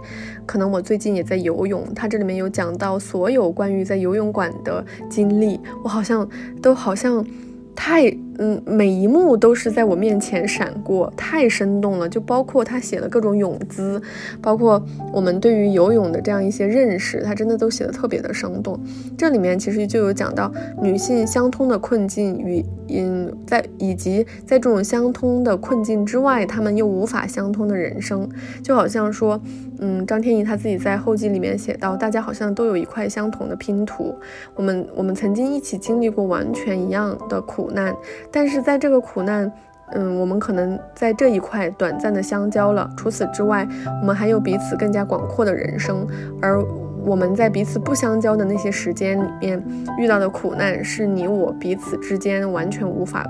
[0.47, 6.27] 可能我最近也在游泳，它这里面有讲到所有关于在游泳馆的经历，我好像
[6.63, 7.27] 都好像
[7.75, 8.17] 太。
[8.39, 12.09] 嗯，每一幕都是在我面前闪过，太生动了。
[12.09, 14.01] 就包括他写了各种泳姿，
[14.41, 18.79] 包括我们对于游泳的这样一些认识，他真的都写的特别的生动。
[19.17, 28.29] 这里面其实就有讲到女性相通的困境与嗯，在以及在这种相通的困境之外，他们又无法相通的人生，
[28.63, 29.41] 就好像说，
[29.79, 34.15] 嗯，张天翼他自己在后记里面写到，大家好像都有一块相同的拼图，
[34.55, 37.95] 我们我们曾经一起经历过完全一样的苦难。
[38.35, 39.51] 但是在这个苦难，
[39.93, 42.91] 嗯，我们可能在这一块短暂的相交了。
[42.97, 43.65] 除此之外，
[44.01, 46.05] 我们还有彼此更加广阔的人生。
[46.43, 46.61] 而
[47.05, 49.63] 我们在彼此不相交的那些时间里面
[50.01, 53.25] 遇到的苦难，是你我彼此之间完全无法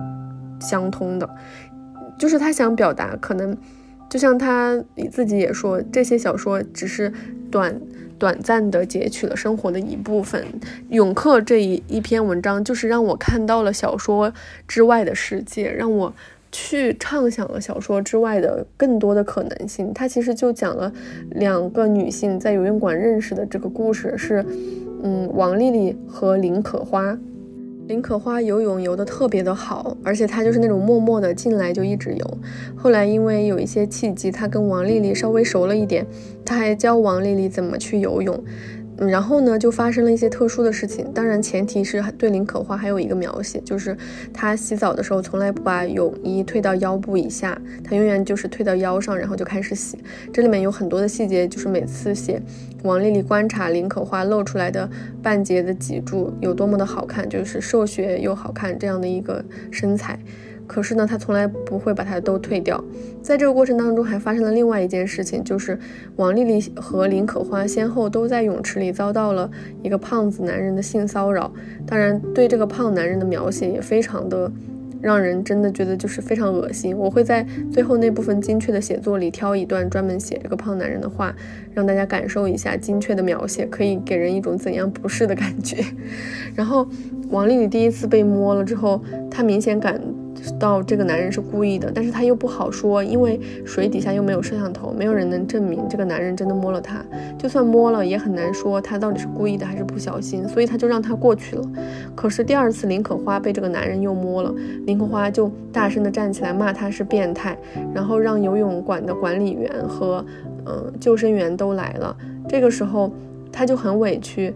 [0.59, 1.29] 相通的。
[2.17, 3.55] 就是他想表达，可能
[4.09, 7.13] 就像他自己也说，这些小说只是
[7.51, 7.79] 短。
[8.19, 10.45] 短暂的截取了生活的一部分，
[10.91, 14.33] 永克这一一篇文章就是让我看到了小说
[14.67, 16.15] 之外的世界，让我
[16.53, 19.93] 去畅想了小说之外的更多的可能性。
[19.93, 20.93] 它其实就讲了
[21.31, 24.45] 两个女性在游泳馆认识的这个故事，是
[25.03, 27.19] 嗯王丽丽和林可花。
[27.87, 32.39] 林可花游泳游得特别的好，而且她就是那种默默的进来就一直游。
[32.75, 36.07] 后来因为有一些契机，她跟王丽丽稍微熟了一点，
[36.47, 38.43] 她还教王丽丽怎么去游泳。
[38.97, 41.05] 然后呢，就发生了一些特殊的事情。
[41.13, 43.95] 当然，前提是对林可花还有一个描写，就是
[44.33, 49.99] 她洗澡的时候从来不把泳衣退到腰部以下，她永远就是退到腰上，然后就开始洗。
[50.33, 52.41] 这里面有很多的细节，就是每次写
[52.85, 54.89] 王丽丽观察林可花露出来的
[55.23, 60.19] 半截的脊柱有多么的好看，就是瘦削又好看这样的一个身材。
[60.67, 62.83] 可是呢，他从来不会把它都退掉。
[63.23, 65.79] 在这个过程当中，还发生了另外一件事情，就是
[66.17, 69.51] 王丽丽和林可花先后都在泳池里遭到了
[69.83, 71.51] 一个胖子男人的性骚扰。
[71.87, 74.51] 当然，对这个胖男人的描写也非常的
[75.05, 76.97] 让人真的觉得就是非常恶心。
[76.97, 81.37] 我会在最后那部分精确的写作里挑一段专门写这个胖男人的话，
[81.75, 85.85] 让大家感受一下精确的描写可以给人一种怎样不适的感觉。
[86.57, 86.89] 然后，
[87.29, 90.01] 王丽丽第一次被摸了之后，她明显感。
[90.53, 97.05] 到这个男人是故意的，但是他又不好说，因为水底下又没有摄像头，没有人能证明这个男人真的摸了他。
[97.39, 101.63] 就算摸了，也很难说他到底是故意的还是不小心，所以他就让他过去了。
[102.15, 104.55] 可是第二次林可花被这个男人又摸了，
[104.87, 107.57] 林可花就大声的站起来骂他是变态，
[107.95, 110.25] 然后让游泳馆的管理员和
[110.67, 112.17] 嗯救生员都来了。
[112.49, 113.11] 这个时候
[113.51, 114.55] 他就很委屈。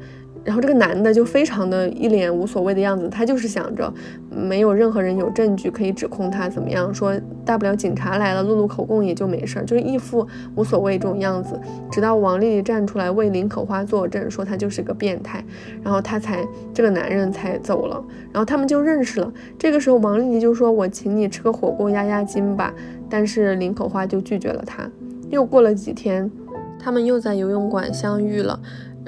[0.49, 3.92] 然后这个男的就非常的一脸无所谓的样子，他就是想着
[4.30, 7.12] 没有任何人有证据可以指控他怎么样，说
[7.44, 11.61] 大不了警察来了录录口供也就没事儿，就是一副无所谓这种样子。
[11.92, 15.44] 直到王丽丽站出来为林可花作证，说他就是个变态，
[15.82, 16.42] 然后他才
[16.72, 19.30] 这个男人才走了，然后他们就认识了。
[19.59, 22.72] 这个时候王丽丽就说：“我请你吃个火锅压压惊吧。”
[23.11, 24.88] 但是林可花就拒绝了他。
[25.28, 26.30] 又过了几天，
[26.80, 28.59] 他们又在游泳馆相遇了。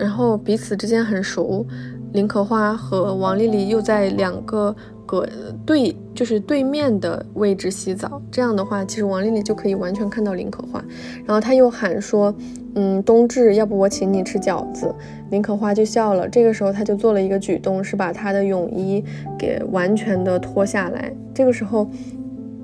[0.01, 1.67] 然后彼此之间很熟，
[2.15, 4.75] 林可花和王丽丽又在两个
[5.05, 5.29] 隔
[5.67, 10.83] 对就是对面的位置洗澡，这样的话，其实王丽丽就可以完全看到林可花。
[11.27, 12.35] 然后她又喊说
[12.75, 14.93] ：“嗯，冬至，要不我请你吃饺子。”
[15.31, 16.29] 林可花就笑了。
[16.29, 19.05] 这个时候她就做了一个举动，是把她的泳衣
[19.39, 21.13] 给完全的脱下来。
[21.35, 21.87] 这个时候。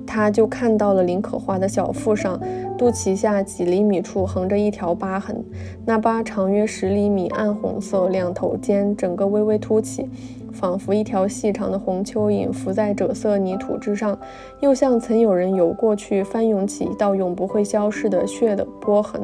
[0.09, 2.39] 她就看到了林可花的小腹上，
[2.77, 5.43] 肚脐下几厘米处横着一条疤痕，
[5.83, 10.09] 那疤长约十厘米，暗红色，两头尖，整个微微凸起。
[10.53, 14.17] 仿佛一条细长的红蚯蚓浮在赭色泥土之上，
[14.59, 19.21] 又像曾有人游过去翻涌起一道永不会消逝的血的波痕。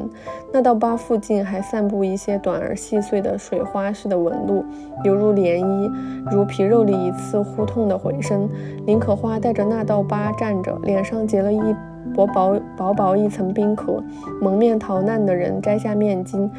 [0.52, 4.64] 那道疤附近还散布一些短而细碎的水花似的纹路，
[5.02, 5.90] 犹如涟漪，
[6.30, 8.48] 如皮肉里一次忽痛的回声。
[8.86, 11.60] 林可花带着那道疤站着，脸上结了一。
[12.12, 14.02] 薄薄薄薄一层冰壳，
[14.40, 16.50] 蒙面逃难的人摘下面巾，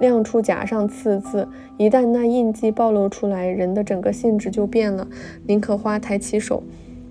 [0.00, 1.48] 亮出甲上刺字。
[1.76, 5.06] 一旦那印记暴露出来，人的整个性质就变了。
[5.46, 6.62] 林可花抬起手，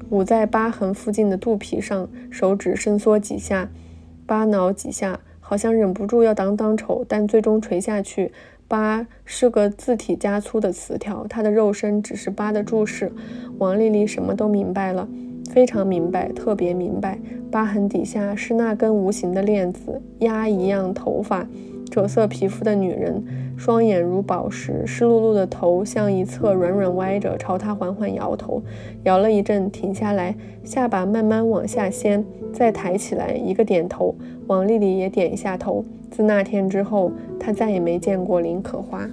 [0.09, 3.69] 捂在疤痕附近的肚皮上，手指伸缩几下，
[4.25, 8.31] 巴挠几下，好像忍不住要挡挡丑，但最终垂下去。
[8.67, 13.11] 疤是个字体加粗的词条，它的肉身只是疤的注释。
[13.59, 15.07] 王丽丽什么都明白了。
[15.55, 17.17] 非常明白，特别明白，
[17.49, 21.47] 疤痕底下是那根无形的链子，鸭一样头发，
[21.89, 23.23] 赭色皮肤的女人，
[23.55, 28.61] 双眼如宝石，湿漉漉的头向一侧软软歪着，朝他缓缓摇头，
[29.03, 30.35] 摇了一阵，停下来，
[30.65, 34.13] 下巴慢慢往下掀，再抬起来，一个点头，
[34.47, 35.85] 王丽丽也点一下头。
[36.11, 39.09] 自那天之后，她再也没见过林可花。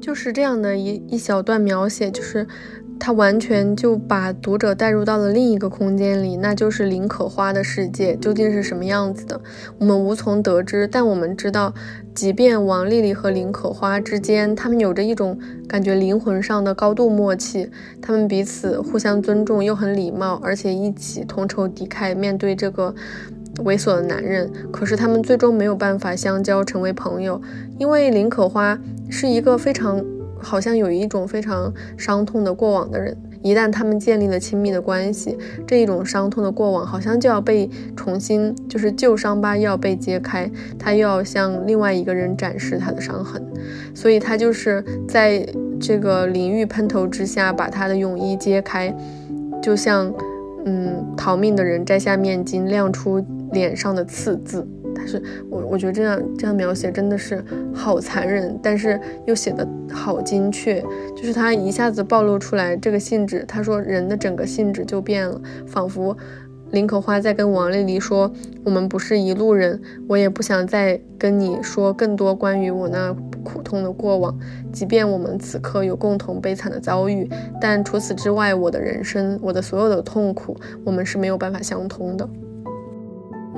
[0.00, 2.48] 就是这样的一一小段描写，就是。
[3.00, 9.40] 他完全就把读者带入到了另一个空间里，那就是林可花的世界究竟是什么样子的，
[9.78, 10.86] 我们无从得知。
[10.86, 11.72] 但我们知道，
[12.14, 15.38] 即便王丽丽和林可花之间，他们有着一种
[15.68, 17.70] 感觉灵魂上的高度默契，
[18.02, 22.94] 他们彼此互相尊重，又很礼貌，而且一起同仇敌忾面对这个
[23.64, 24.50] 猥琐的男人。
[24.70, 27.40] 可是他们最终没有办法相交，成为朋友，
[27.78, 28.78] 因为林可花
[29.08, 30.04] 是一个非常。
[30.40, 35.36] 好像有一种非常伤痛的过往的人，一旦他们建立了亲密的关系，
[35.66, 43.44] 这一种伤痛的过往好像就要被重新，就是旧伤疤又要被揭开，他又要向另外一个人展示他的伤痕，
[43.94, 45.46] 所以他就是在
[45.80, 48.94] 这个淋浴喷头之下把他的泳衣揭开，
[49.62, 50.12] 就像
[50.64, 54.66] 嗯逃命的人摘下面巾，亮出脸上的刺字。
[54.98, 57.42] 但是我我觉得这样这样描写真的是
[57.72, 60.82] 好残忍，但是又写的好精确，
[61.16, 63.44] 就是他一下子暴露出来这个性质。
[63.46, 66.16] 他说人的整个性质就变了，仿佛
[66.72, 68.30] 林可花在跟王丽丽说
[68.64, 74.36] ：“我们不是一路人，我也不想再跟你说更多关于我那苦痛的过往。
[74.72, 77.26] 即便我们此刻有共同悲惨的遭遇，
[77.60, 82.28] 但除此之外，我的人生，我的所有的痛苦，我们是没有办法相通的。”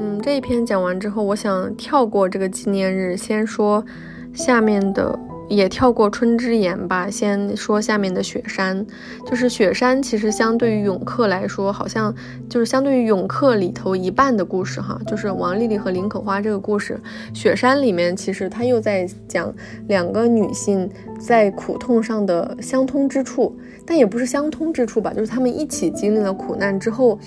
[0.03, 3.84] 嗯，这一篇讲完之后，我想跳过这个纪念日，先说
[4.32, 8.86] 下面的也跳过春之言吧，先说下面的雪山。
[9.26, 12.14] 就是雪山，其实相对于永客来说，好像
[12.48, 16.98] 就是相对于永客里头一半的故事哈，就是王丽丽和林可花这个故事。
[17.34, 19.53] 雪山里面其实他又在讲
[19.86, 20.88] 两个女性
[21.18, 27.18] 在苦痛上的相通之处，但也不是相通之处吧，就是她们一起经历了苦难之后。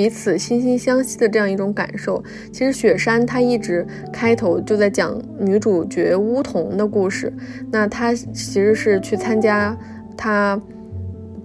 [0.00, 7.30] 彼此惺惺相惜的这样一种感受，其实雪山它一直开头就在讲女主角乌桐的故事。
[7.70, 9.76] 那她其实是去参加
[10.16, 10.58] 她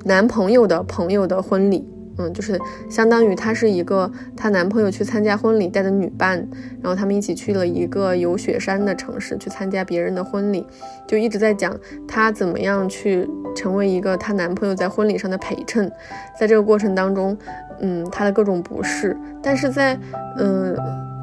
[0.06, 1.86] 男朋友的朋友的婚礼。
[2.18, 2.58] 嗯，就是
[2.90, 6.38] 相当于她是一个她男朋友去参加婚礼带的女伴，
[6.82, 10.66] 然后他们一起去了一个有雪山的城市去参加别人的婚礼，
[11.06, 11.78] 就一直在讲
[12.08, 15.92] 她怎么样去成为一个她男朋友在婚礼上的陪衬，
[16.40, 17.38] 在这个过程当中，
[17.80, 19.98] 嗯，她的各种不适，但是在
[20.38, 20.76] 嗯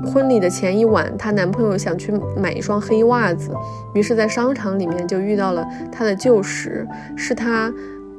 [0.06, 3.50] 婚礼的前一晚，她男朋友想去买一双黑袜子，
[3.94, 6.86] 于是，在商场里面就遇到了她的旧识，
[7.16, 7.72] 是她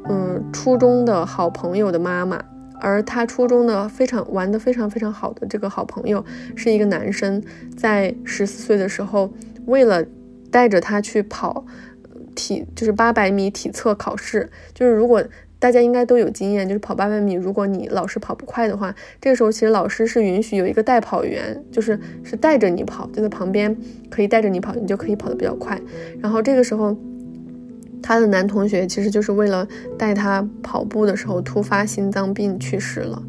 [0.10, 2.42] 嗯初中的好朋友的妈妈。
[2.86, 6.22] 而他初中的非常玩的非常非常好的这个好朋友
[6.54, 7.42] 是一个男生，
[7.78, 9.32] 在十四岁的时候，
[9.68, 10.04] 为了
[10.52, 11.64] 带着他去跑
[12.36, 15.24] 体，就是八百米体测考试，就是如果
[15.64, 23.74] 大家应该都有经验，就是跑八百米，如果你老是跑不快的话，这个时候其实老师是允许有一个代跑员，就是是带着你跑，就在旁边
[24.10, 25.80] 可以带着你跑，你就可以跑得比较快。
[26.20, 26.94] 然后这个时候。
[28.06, 29.66] 他的男同学其实就是为了
[29.98, 33.24] 带他跑步的时候突发心脏病去世了，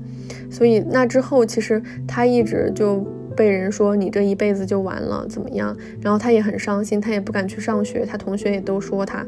[0.51, 2.99] 所以那之后其实他一直就
[3.37, 5.77] 被人说你这一辈子就完了怎么样？
[6.01, 9.25] 然后他也很伤心，他也不敢去上学，他同学也都说他，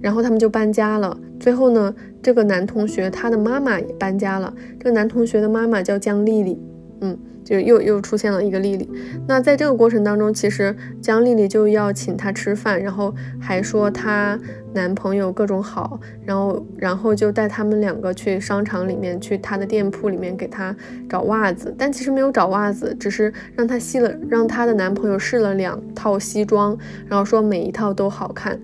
[0.00, 1.18] 然后他们就搬家了。
[1.38, 6.58] 最后呢，这个男同学他的妈妈也搬家了，这个男同学的妈妈叫江丽丽，
[7.00, 7.18] 嗯。
[7.46, 8.90] 就又又出现了一个丽丽，
[9.28, 14.36] 那在这个过程当中，其实江丽丽就要请她吃饭，然后还说她
[14.74, 20.74] 男朋友各种好，然后然后就带他们两个去商场里面，去她的店铺里面给她
[21.08, 26.76] 找袜子，但其实没有找袜子，只是让她试了，让她的男朋友试了两套西装，
[27.06, 28.58] 然后说每一套都好看，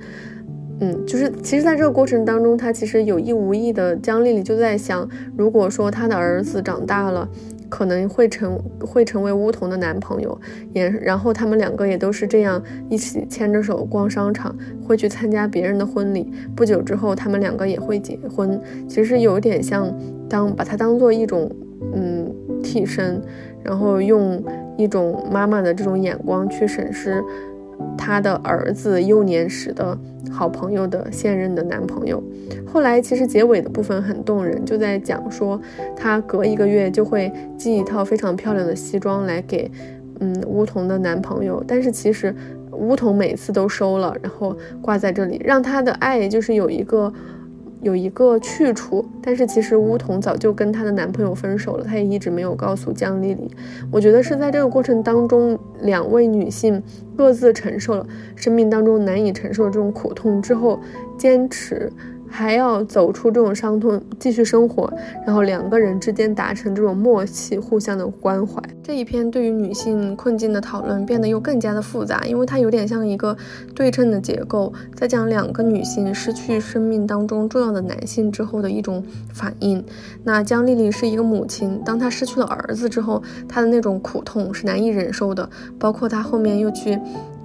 [0.81, 7.29] 嗯，就是其实在这个过程当中，她其实有意无意的，江丽丽就在想，如果说她的儿子长大了。
[7.73, 10.39] 可能会成会成为乌桐的男朋友，
[10.75, 14.55] 也然后他们两个也都是这样一起牵着手逛商场，
[14.87, 16.31] 会去参加别人的婚礼。
[16.55, 18.61] 不久之后，他们两个也会结婚。
[18.87, 19.91] 其实有点像
[20.29, 21.51] 当把它当做一种
[21.95, 22.31] 嗯
[22.63, 23.23] 替身，
[23.63, 24.45] 然后用
[24.77, 27.25] 一种妈妈的这种眼光去审视。
[27.97, 29.97] 她的儿子幼年时的
[30.31, 32.23] 好朋友的现任的男朋友，
[32.67, 35.61] 后来其实结尾的部分很动人，就在讲说
[35.97, 39.71] 她隔一个月就会寄一套非常漂亮的西装来给
[40.21, 42.35] 嗯乌桐的男朋友，但是其实
[42.73, 47.13] 乌桐每次都收了，然后挂在这里，让她的爱就是有一个。
[47.83, 53.51] 有一个去处，但是其实乌桐早就跟她的男朋友分手了，她也一直没有告诉江丽丽。
[53.91, 56.81] 我觉得是在这个过程当中，两位女性
[57.17, 58.07] 各自承受了
[58.37, 60.81] 生命当中难以承受的这种苦痛之后，
[61.19, 61.93] 坚持。
[62.33, 64.91] 还要走出这种伤痛，继续生活，
[65.27, 68.61] 然后两个人之间达成这种默契，互相的关怀。
[68.83, 73.37] 这一篇对于女性困境的讨论变得又更加的复杂，因为它有点像一个
[73.75, 79.85] 对称的结构，在讲两个女性失去生命当中重要的男性之后的一种反应。
[80.25, 86.99] 那江丽丽是一个母亲，当她失去了儿子之后，她的那种苦痛是难以忍受的，包括她后面又去。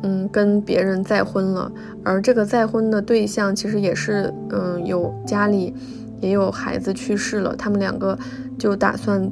[0.03, 1.71] 嗯，跟别人再婚了，
[2.03, 5.73] 而这个再婚的对象其实也是，嗯，有家里
[6.21, 8.17] 也有孩子去世了，他们两个
[8.57, 9.29] 就打算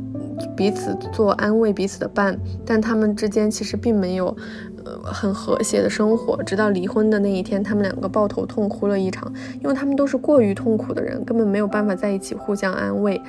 [0.56, 4.36] 彼此做安慰彼此的伴，但他们之间其实并没有，
[4.84, 13.22] 呃，很和谐的生活，直到离婚的那一天，他们两个抱头痛哭了一场，因为他们都是过于痛苦的人，根本没有办法在一起互相安慰。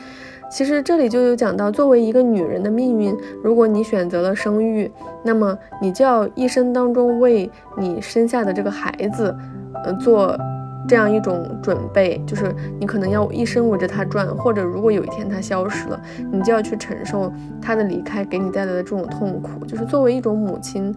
[0.49, 4.91] 其实这里就有讲到，作为一个女人的命运，如果你选择了生育，
[5.23, 9.35] 那么你就要一生当中为你生下的这个孩子，
[9.85, 10.39] 呃，做
[10.89, 17.31] 这样一种准备，就是你可能要一生围着他转，或者如果有一天他消失了，你就要去承受
[17.61, 20.95] 他的离开给你带来的这种痛苦，就是作为一种母亲，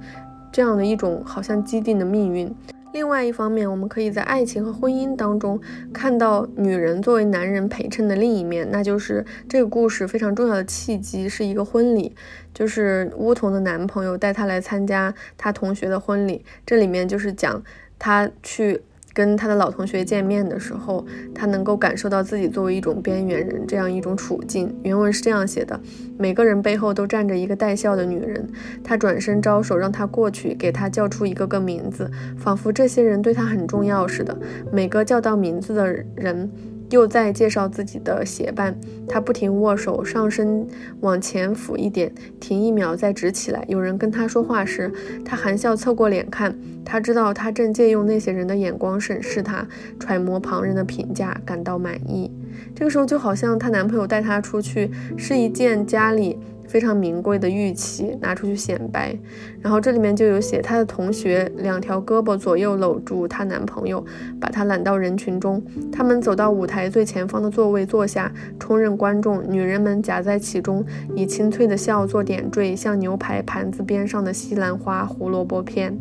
[0.51, 2.53] 这样的一种好像既定的命运。
[2.91, 5.59] 另外一方面，我们可以在爱情和婚姻当中
[5.93, 12.15] 看到女人作为男人陪衬的另一面，那就是这个故事非常重要的契机是一个婚礼，
[12.53, 16.43] 就是乌桐的男朋友带她来参加她同学的婚礼。
[16.65, 17.63] 这里面就是讲
[17.97, 18.81] 她去。
[19.19, 21.05] 跟他的老同学见面的时候，
[21.35, 24.73] 他能够感受到自己作为一种边缘人这样一种处境。
[24.81, 25.77] 原文是这样写的：
[26.17, 28.47] 每个人背后都站着一个带笑的女人，
[28.81, 34.37] 他转身招手让他过去，给他叫出一个个名字，仿佛这些人对他很重要似的。
[34.71, 36.49] 每个叫到名字的人。
[36.89, 38.75] 又在介绍自己的鞋伴，
[39.07, 40.67] 他不停握手，上身
[41.01, 43.63] 往前俯一点，停一秒，再直起来。
[43.67, 44.91] 有人跟他说话时，
[45.23, 46.55] 他含笑侧过脸看。
[46.83, 49.67] 他知道他正借用那些人的眼光审视他，
[49.99, 52.31] 揣摩旁人的评价，感到满意。
[52.73, 56.39] 这个时候就好像她男朋友带她出去，是一件家里。
[56.69, 59.17] 非常名贵的玉器拿出去显摆，
[59.59, 64.05] 然后这里面就有写她的同学两条胳膊左右搂住她男朋友，
[64.39, 65.61] 把她揽到人群中。
[65.91, 69.43] 他们走到舞台最前方的座位坐下，充任观众。
[69.49, 75.97] 女人们夹在其中，以清脆的笑做点缀，像牛排盘子边上的西兰花、胡萝卜片。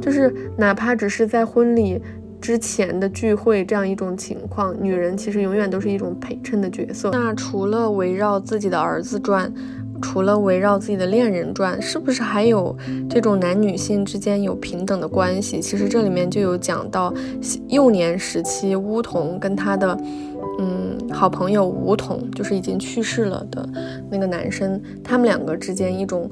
[0.00, 2.00] 就是哪怕只是在婚礼
[2.42, 7.10] 之前的聚会这样一种情况，女人其实永远都是一种陪衬的角色。
[7.12, 9.50] 那除了围绕自己的儿子转。
[10.00, 12.76] 除了围绕自己的恋人转，是不是还有
[13.08, 15.60] 这种男女性之间有平等的关系？
[15.60, 17.14] 其实这里面就有讲到
[17.68, 19.96] 幼年时期乌童跟他的
[20.62, 23.68] 嗯好朋友吴桐，就是已经去世了的
[24.08, 26.30] 那个男生，他们两个之间一种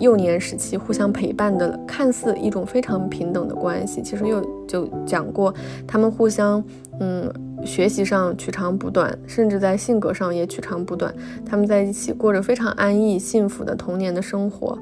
[0.00, 4.00] 幼年时期互相陪伴的，看似一种非常平等的关系。
[4.00, 5.54] 其实又就讲过
[5.86, 6.64] 他们互相
[7.00, 7.30] 嗯。
[7.64, 11.12] 学习上取长补短，甚至在性格上也取长补短。
[11.44, 14.78] 他们在一起过着非常安逸、幸福的童年的生活。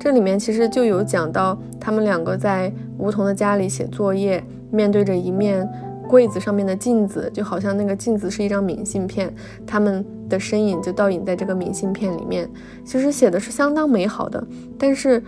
[0.00, 4.42] 这里面其实就有讲到他们两个在梧桐的家里写作业，
[4.72, 5.68] 面对着一面
[6.08, 9.32] 柜子上面的镜子，就好像那个镜子是一张明信片，
[9.66, 12.48] 他们的身影就倒影在这个明信片里面。
[12.84, 14.46] 其实写的是相当美好的，
[14.78, 15.22] 但是。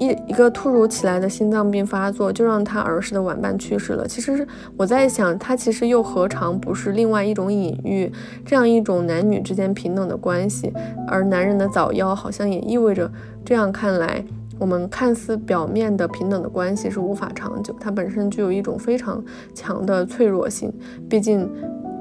[0.00, 4.06] 一一个突如其来的心脏病发作，就让他儿时的玩伴去世了。
[4.06, 4.46] 其实
[4.76, 8.12] 我在想，他其实又何尝不是另外一种隐喻，
[8.46, 10.72] 这样一种男女之间平等的关系？
[11.08, 13.10] 而男人的早夭，好像也意味着，
[13.44, 14.24] 这样看来，
[14.58, 20.72] 我们看似表面的平等的关系是无法长久，它本身具有一种非常强的脆弱性。
[21.08, 21.50] 毕竟，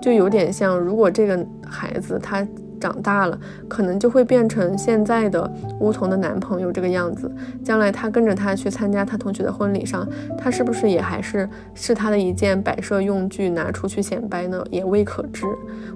[0.01, 2.47] 就有点像，如果这个孩子他。
[2.79, 3.35] 长大了，
[3.67, 7.27] 可能就会变成现在的梧桐的男朋友这个样子。
[7.63, 14.63] 将来他跟着他去参加他同学的婚礼上，他是不是也还是是他的一件摆设用具拿出去显摆呢？
[14.69, 15.43] 也未可知。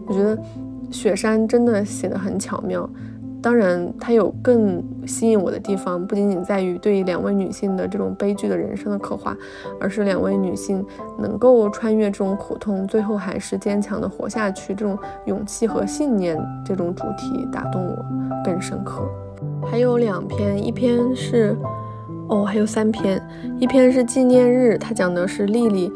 [0.07, 0.36] 我觉得
[0.89, 2.89] 雪山真的写得很巧妙。
[3.41, 9.35] 当然，它有更吸引我的地方，不仅仅在于对两位女性的这种悲剧的人生的刻画，
[9.79, 10.85] 而是两位女性
[11.17, 18.05] 能够穿越这种苦痛，最后还是坚强的活下去，这种勇气和信念这种主题打动我
[18.45, 19.01] 更深刻。
[19.69, 21.57] 还有两篇，一篇是，
[22.29, 23.19] 哦，还有三篇，
[23.59, 25.91] 一篇是纪念日，它讲的是丽丽，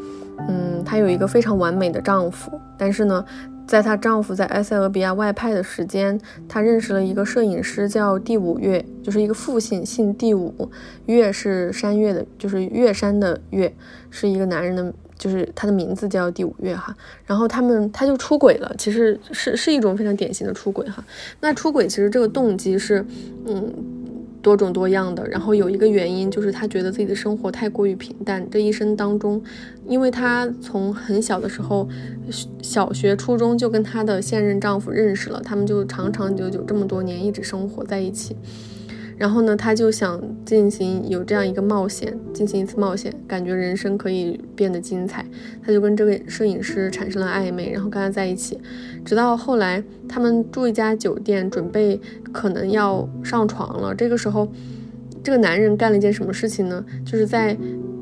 [0.48, 3.24] 嗯，她有一个非常完美的丈夫，但是呢。
[3.66, 10.70] 在她丈夫在埃塞俄比亚外派的时间，她认识了一个摄影师，叫第五月，就是一个复姓，姓第五，
[11.06, 13.74] 月是山岳的，就是岳山的岳，
[14.10, 16.96] 是一个男人的，就是他的名字叫第五月哈。
[17.24, 21.04] 然后他们他就出轨了，其实是是一种非常典型的出轨哈。
[21.40, 23.04] 那出轨其实这个动机是，
[23.46, 23.72] 嗯。
[24.46, 28.48] 多种多样的，然后有一个原因就是她觉得自己的生活太过于平淡。
[28.48, 29.42] 这一生当中，
[29.88, 31.88] 因为她从很小的时候，
[32.62, 38.36] 小学、初中就跟她的现任丈夫认识了，他们就长长久久这么多年一直生活在一起。
[39.16, 45.24] 然后呢，他就想进行有这样一个冒险，进行一次冒险，感觉人生可以变得精彩。
[45.64, 48.60] 他就跟这位摄影师产生了暧昧，然后跟他在一起，
[49.04, 52.00] 直到后来他们住一家酒店，准备
[52.32, 53.94] 可能要上床了。
[53.94, 54.46] 这个时候，
[55.22, 56.84] 这个男人干了一件什么事情呢？
[57.04, 57.56] 就是在。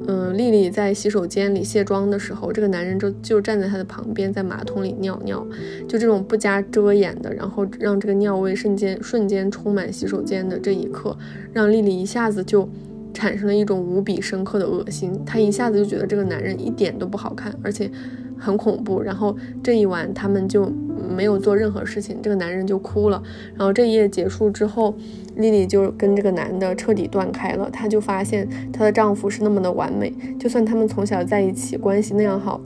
[0.06, 5.46] 嗯，丽丽在洗手间里卸妆的时候，这个男人就就站在她的旁边，在马桶里尿尿，
[5.88, 11.16] 就这种不加遮掩的，然后让这个尿味瞬间瞬间充满洗手间的这一刻，
[11.52, 12.68] 让丽丽一下子就
[13.14, 17.90] 产生了一种无比深刻的恶心，她一下子就觉得这个男人一点都不好看，而且
[18.38, 19.00] 很恐怖。
[19.00, 20.70] 然后这一晚他们就
[21.08, 23.22] 没有做任何事情，这个男人就哭了。
[23.56, 24.94] 然后这一夜结束之后。
[25.36, 32.60] 丽丽就跟这个男的彻底断开了，她就发现她的丈夫是那么的完美，就算他们从小在一起，关系那样好，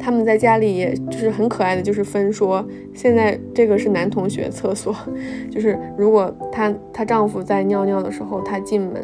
[0.00, 4.92] 他们在家里也就是很可爱的，就是分说现在这个是男同学厕所，
[5.48, 8.94] 就是如果她她丈夫在尿尿的时候，她进门，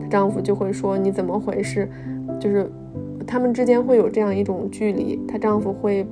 [0.00, 1.88] 她丈夫就会说你怎么回事，
[2.40, 2.68] 就是
[3.26, 6.06] 他们之间会有这样一种距离，她丈夫会，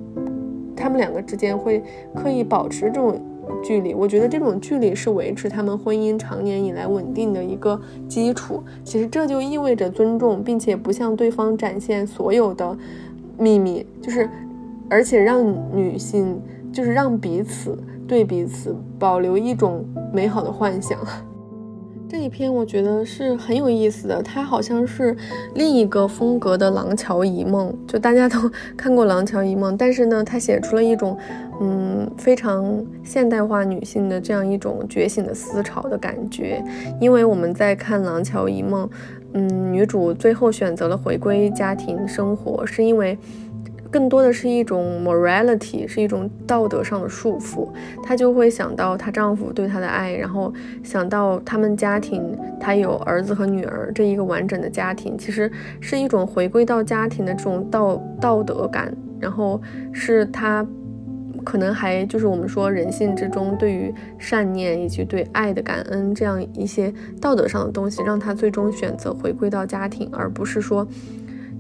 [0.76, 1.82] 他们两个之间会
[2.14, 3.20] 刻意保持这种。
[3.60, 8.62] 距离，我觉得这种距离是维持他们婚姻长年以来稳定的一个基础。
[8.84, 12.76] 其实这就意味着尊重，并且不向对方展现所有的
[13.36, 14.30] 秘密，就是
[14.88, 15.44] 而且让
[15.76, 16.40] 女性
[16.72, 20.96] 就是让彼此对彼此保留一种美好的幻想。
[22.12, 25.16] 这一篇我觉得是很有意思的，它好像是
[25.54, 28.38] 另一个风格的《廊桥遗梦》，就大家都
[28.76, 31.16] 看过《廊桥遗梦》，但是呢，它写出了一种，
[31.62, 36.62] 嗯，非常现代化女性的这样一种觉醒的思潮的感觉。
[37.00, 38.86] 因为我们在看《廊桥遗梦》，
[39.32, 43.16] 嗯，女主最后选择了回归家庭生活，是因为。
[43.92, 47.68] 更多的是一种 morality，是一种道德上的束缚。
[48.02, 58.92] 她就会想到她丈夫对她的爱，然后想到他们家庭，她有儿子和女儿这一个完整的家庭，其实是一种回归到家庭的这种道道德感。
[59.20, 59.60] 然后
[59.92, 60.66] 是她
[61.44, 70.88] 可能还就是我们说人性之中对于善念以及对爱的感恩这样一些道德上的东西，让她最终选择回归到家庭，而不是说。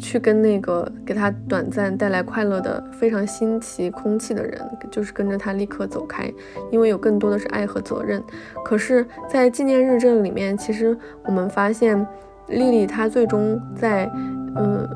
[0.02, 6.30] 去跟那个给他短暂带来快乐的非常新奇空气的人，就是跟着他立刻走开，
[6.72, 8.22] 因为有更多的是爱和责任。
[8.64, 12.04] 可是，在纪念日这里面，其实我们发现，
[12.48, 14.10] 丽丽她最终在，
[14.56, 14.86] 嗯，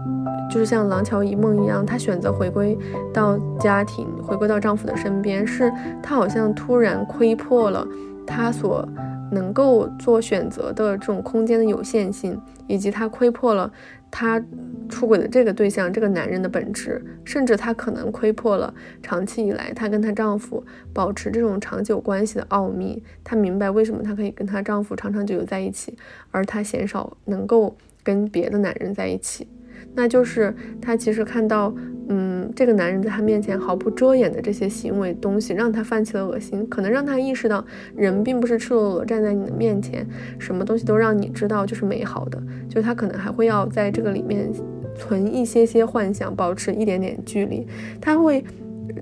[0.50, 2.76] 就是像廊桥遗梦一样，她选择回归
[3.14, 7.86] 到家庭，回归到丈夫的身边，是她好像突然窥破了
[8.26, 8.86] 她所
[9.30, 13.70] 能够做选择的这种空间的有限性，以及她窥破了
[14.16, 14.42] 她。
[14.88, 23.02] 出轨的这个对象，这个男人的本质，甚至她可能窥破了长期以来她跟她丈夫保持这种长久关系的奥秘。
[23.24, 25.98] 她明白为什么她可以跟她丈夫长长久久在一起，
[26.30, 29.48] 而她鲜少能够跟别的男人在一起。
[29.96, 31.74] 那就是他其实看到，
[32.08, 37.64] 嗯，这个男人在她面前毫不遮掩的这些行为东西，让他泛起了恶心，可能让他意识到，
[37.96, 40.06] 人并不是赤裸裸站在你的面前，
[40.38, 44.52] 什么东西都让你知道就是美好的，就他可能还会要在这个里面。
[44.98, 47.66] 存一些些幻想，保持一点点距离。
[48.00, 48.42] 他会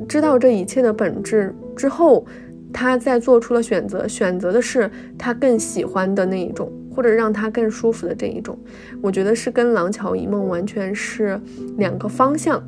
[0.09, 2.26] 知道这一切的本质之后，
[2.72, 8.59] 他再做出了选择，选择的是他更喜欢的那一种，或者让他更舒服的这一种。
[9.03, 11.40] 我觉得是跟《廊桥遗梦》完全是
[11.76, 12.62] 两个方向。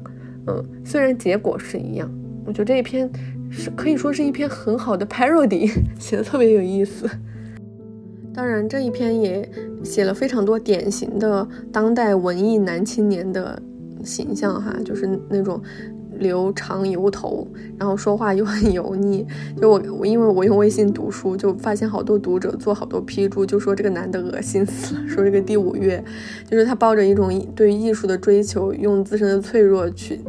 [0.46, 2.10] 嗯，虽然结果是一样，
[2.44, 3.10] 我觉得这一篇
[3.50, 7.08] 是可以说是一篇很好的 parody， 写的特别有意思。
[8.34, 9.48] 当然，这一篇也
[9.82, 13.60] 写了非常多典型的当代文艺男青年的
[14.04, 15.60] 形象哈，就是那种
[16.18, 17.46] 留长油头，
[17.78, 19.26] 然后说话又很油腻。
[19.60, 26.02] 就我，我因为我用微信读书，就发现好多读者做好多批注，就说这个男的恶心死了，说这个第五月，
[26.50, 30.20] 就是他抱着一种对艺术的追求，用自身的脆弱去。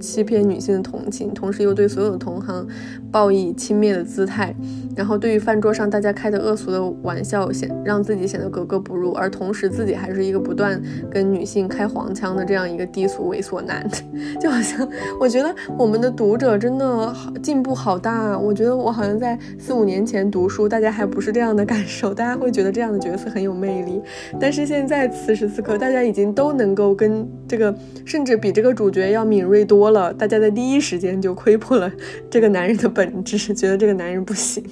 [0.00, 2.66] 欺骗女性的同情，同时又对所有的同行
[3.12, 4.54] 报以轻蔑的姿态，
[4.96, 10.80] 然后对于饭桌上大家开的恶俗的玩笑，显让自己显得格格不入，而同时自己还是一个不断
[11.10, 13.86] 跟女性开黄腔的这样一个低俗猥琐男，
[14.40, 14.88] 就好像
[15.20, 24.00] 我觉得我们的读者真的好进步好大，啊我觉得我好像在四五年前读书，大家还不是这样的感受，大家会觉得这样的角色很有魅力，
[24.40, 27.74] 但是现在此时此刻，大家已经都能够跟这个，
[28.06, 29.89] 甚至比这个主角要敏锐多。
[29.90, 31.90] 了，大家在第一时间就窥破了
[32.30, 34.64] 这个男人的本质，觉得这个男人不行。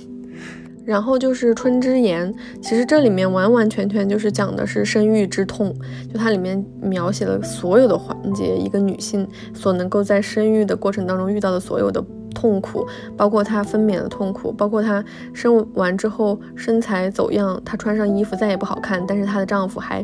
[0.85, 5.75] 然后就是《春之言》，其实这里面完完全全就是讲的是生育之痛，
[6.11, 12.03] 就它里面描写了所有的环节，一个女性所能够在生育的过程当中遇到的所有的
[12.35, 12.87] 痛苦，
[13.19, 15.05] 包括她分娩的痛苦，包括她
[15.35, 20.03] 生完之后身材走样，她穿上衣服再也不好看，但是她的丈夫还。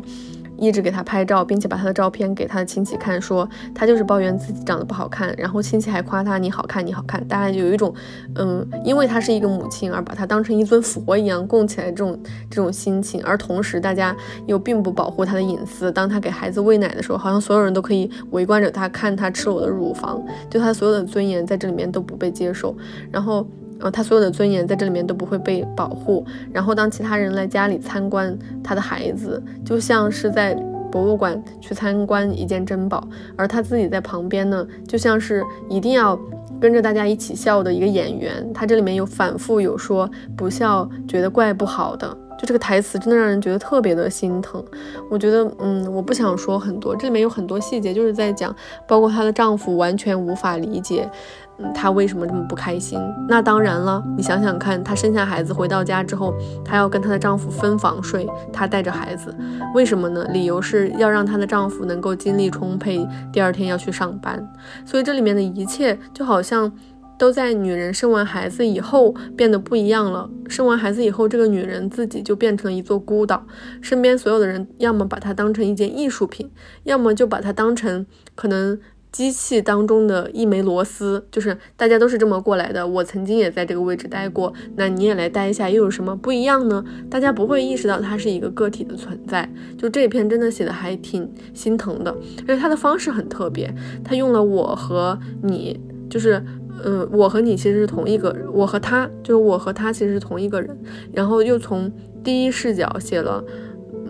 [0.57, 7.93] 一直给她拍照，并且把她的照片给她的亲戚看，说她就是抱怨自己长得不好看，然后亲戚还夸她你好看你好看，大家有一种，
[8.35, 22.75] 嗯，因为她是一个母亲而把她当成一尊佛一样供起来这种这种心情，而同时大家又并不保护她的隐私，当她给孩子喂奶的时候，好像所有人都可以围观着她看她吃我的乳房，就她所有的尊严在这里面都不被接受，
[23.11, 23.45] 然后。
[23.79, 26.25] 呃，他所有的尊严在这里面都不会被保护。
[26.53, 30.53] 然后，当其他人来家里参观他的孩子，就像是在
[30.91, 33.05] 博物馆去参观一件珍宝，
[33.35, 36.17] 而他自己在旁边呢，就像是一定要
[36.59, 38.53] 跟着大家一起笑的一个演员。
[38.53, 42.07] 他这里面有反复有说不笑觉得怪不好的，
[42.39, 44.63] 就这个台词真的让人觉得特别的心疼。
[45.09, 48.55] 我觉得，嗯，我不想说很多，这里面有很多细节就是在讲，
[48.87, 51.09] 包括她的丈夫完全无法理解。
[51.57, 52.99] 嗯，她为什么这么不开心？
[53.27, 56.33] 那当然了，你想想看，她生下孩子回到家之后，
[56.63, 59.33] 她要跟她的丈夫分房睡，她带着孩子，
[59.73, 60.25] 为什么呢？
[60.31, 64.45] 理由是要让她的丈夫能够精力充沛，第二天要去上班。
[64.85, 66.71] 所以这里面的一切就好像
[67.17, 70.29] 都在女人生完孩子以后变得不一样了。
[70.49, 73.45] 生完孩子以后，这个女人自己就变成了一座孤岛，
[73.81, 76.51] 身边所有的人要么把她当成一件艺术品，
[76.83, 78.77] 要么就把她当成可能。
[79.15, 82.85] 机器当中的一枚螺丝，就是大家都是这么过来的。
[82.85, 86.83] 我曾经也在这个位置待过，那你也来待一下，又有什么不一样呢？
[87.09, 89.49] 大家不会意识到它是一个个体的存在。
[89.77, 92.13] 就这篇真的写的还挺心疼的，
[92.45, 96.43] 而且他的方式很特别，他用了我和你，就是。
[96.83, 100.77] 嗯，我和你其实是同一个，我和他就是我和他其实是同一个人，
[101.13, 101.89] 然后又从
[102.21, 103.41] 第一视角写了，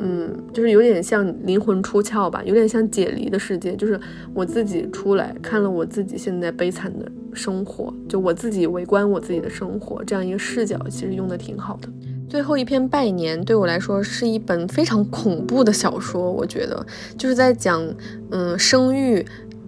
[0.05, 3.99] 嗯，就是有点像灵魂出窍吧，有点像解离的世界，就是
[4.33, 11.89] 我自己出来看了我自己现在悲惨的生活，就我自己围观我自己的生活这样一个视角，其实用的挺好的。
[12.29, 16.85] 最后一篇拜年对我来说是一本非常恐怖的小说，我觉得
[17.17, 17.83] 就是在讲，
[18.29, 19.25] 嗯，生育。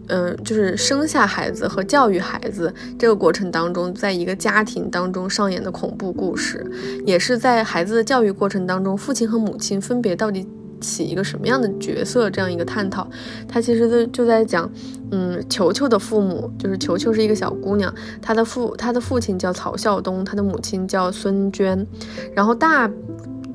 [0.07, 6.65] 嗯，就是生下孩子和教育孩子这个过程当中，在一个家庭当中上演的恐怖故事，
[7.05, 10.47] 也是在孩子的教育过程当中，父亲和母亲分别到底
[10.79, 13.07] 起一个什么样的角色这样一个探讨。
[13.47, 14.69] 他其实就在讲，
[15.11, 21.85] 嗯，球球的父母就是球球是一个小姑娘，她的父她的父亲叫曹孝东，她的母亲叫孙娟，
[22.33, 22.89] 然后大。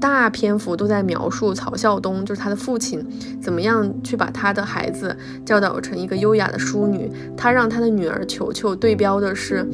[0.03, 3.07] 大篇幅都在描述曹孝东，就是他的父亲，
[3.41, 7.09] 怎么样去把他的孩子教导成一个优雅的淑女。
[7.37, 9.65] 他让他的女儿球球对标的是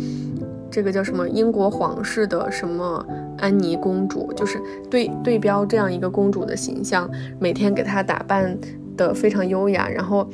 [0.71, 3.03] 这个叫什么英国皇室的什么
[3.39, 4.61] 安妮公主，就是
[4.91, 7.11] 对对标这样一个公主的形象，
[7.41, 8.55] 每天给她打扮
[8.99, 10.29] 的非常优雅，然后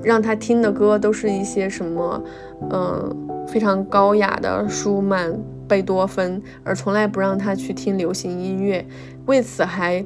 [0.00, 2.22] 让她听的歌都是一些什么，
[2.70, 5.36] 嗯，非常高雅的舒曼。
[5.68, 8.84] 贝多芬，而从来不让他去听流行音乐，
[9.26, 10.04] 为此还。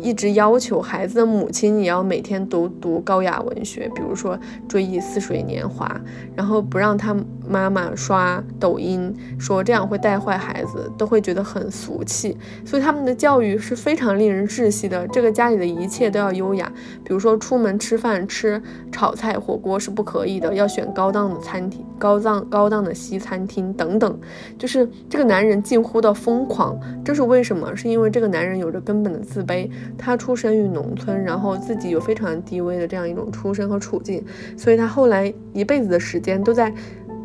[0.00, 4.36] 一直要求孩子的母亲也要每天读读高雅文学，比如说
[4.68, 5.86] 《追忆似水年华》，
[6.34, 7.14] 然后不让他
[7.50, 12.38] 妈妈刷抖音，说这样会带坏孩子，都会觉得很俗气。
[12.64, 15.06] 所以他们的教育是非常令人窒息的。
[15.08, 16.72] 这个家里的一切都要优雅，
[17.02, 24.18] 比如说出门吃饭吃炒菜火锅是不可以的，要选高档的餐厅、高档高档的西餐厅等等。
[24.56, 27.74] 就是这个男人近乎的疯狂，这是为什么？
[27.74, 29.68] 是因为这个男人有着根本的自卑。
[29.98, 34.24] 他出生于农村，然后自己有非常低微的这样一种出身和处境，
[34.56, 36.72] 所以他后来一辈子的时间都在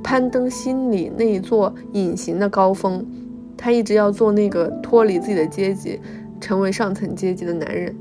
[0.05, 3.03] 攀登心里那一座隐形的高峰。
[3.57, 5.99] 他一直要做那个脱离自己的阶级，
[6.39, 7.95] 成为上层阶级的男人，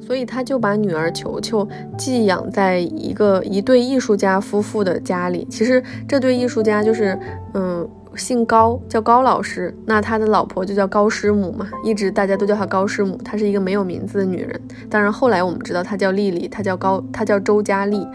[0.00, 1.66] 所以他就把女儿球球
[1.98, 5.44] 寄养在一个一对艺术家夫妇的家里。
[5.50, 7.18] 其实这对艺术家就是，
[7.54, 7.88] 嗯。
[8.16, 13.14] 姓高，叫高老师，那他的老婆就叫高师母嘛，一直大家都叫她高师母。
[13.22, 14.58] 她是一个没有名字的女人，
[14.88, 18.08] 当然后来我们知道她叫丽丽，她叫高，她叫周佳丽。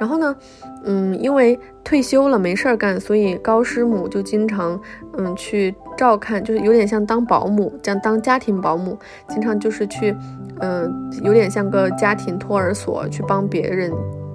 [0.00, 0.34] 然后呢，
[0.84, 4.80] 嗯，因为退休了没事儿干，所以高师母就经常
[5.18, 8.98] 嗯去照看，就是有点像当保姆，这样当家庭保姆，
[9.28, 10.16] 经常就是去，
[10.60, 13.92] 嗯，有点像个家庭托儿所，去帮别人。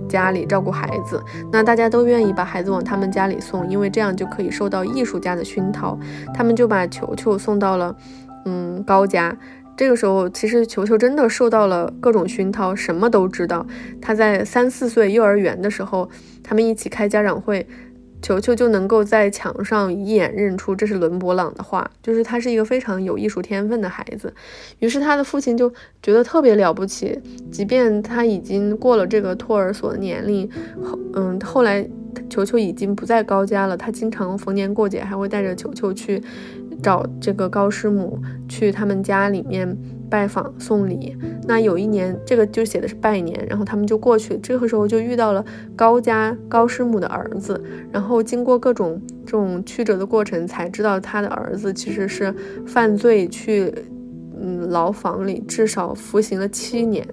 [0.07, 1.19] 家里照顾孩子，
[1.51, 5.97] 那大家都愿意把孩子往他们家里送，因为这样就可以受到艺术家的熏陶。
[6.31, 7.95] 他们就把球球送到了，
[8.45, 9.35] 嗯，高家。
[9.77, 13.65] 这个时候，其实球球真的受到了各种熏陶，什么都知道。
[14.01, 16.09] 他在三四岁幼儿园的时候，
[16.43, 17.67] 他们一起开家长会。
[18.21, 24.33] 球球就能够在墙上一眼认出这是伦勃朗的画，就是他是一个非常有艺术天分的孩子。
[24.79, 25.71] 于是他的父亲就
[26.01, 27.21] 觉得特别了不起，
[27.51, 30.49] 即便他已经过了这个托儿所的年龄，
[30.81, 31.87] 后嗯，后来
[32.27, 36.19] 球球已经不在高家了，他经常逢年过节还会带着球球去
[36.81, 39.77] 找这个高师母，去他们家里面。
[40.07, 41.17] 拜访送礼，
[41.47, 45.43] 那有一年，这个就写的是拜年，然后他们就过去，这个时候就遇到了
[45.75, 47.61] 高家高师母的儿子，
[47.91, 52.33] 然后经过各种这种曲折的过程，才知道他的儿子其实是
[52.67, 53.73] 犯罪去，
[54.39, 57.05] 嗯，牢房里至少服刑了七年。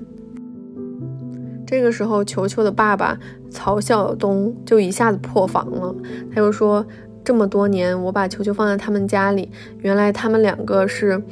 [1.66, 3.18] 这个时候，球球的爸爸
[3.50, 5.96] 曹晓东就一下子破防了，
[6.32, 6.86] 他又说，
[7.24, 9.50] 这么多年我把球球放在他们家里，
[9.80, 11.22] 原来他们两个是。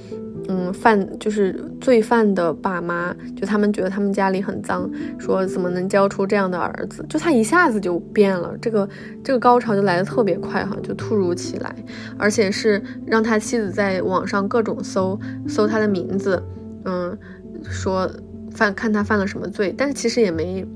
[0.49, 7.07] 嗯，犯就是罪犯的爸妈，就他们觉得他们家里很脏，说怎么能教出这样的儿子？
[7.09, 8.88] 就他一下子就变了，这个
[9.22, 11.72] 这个高潮就来的特别快哈，就突如其来，
[12.18, 15.16] 而且是让他妻子在网上各种搜
[15.47, 16.43] 搜他的名字，
[16.84, 17.16] 嗯，
[17.62, 18.11] 说
[18.51, 20.66] 犯看他犯了什么罪，但是其实也没。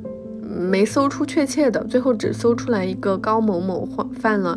[0.56, 4.56] 没搜出确切的，最后只搜出来一个高某某犯犯了，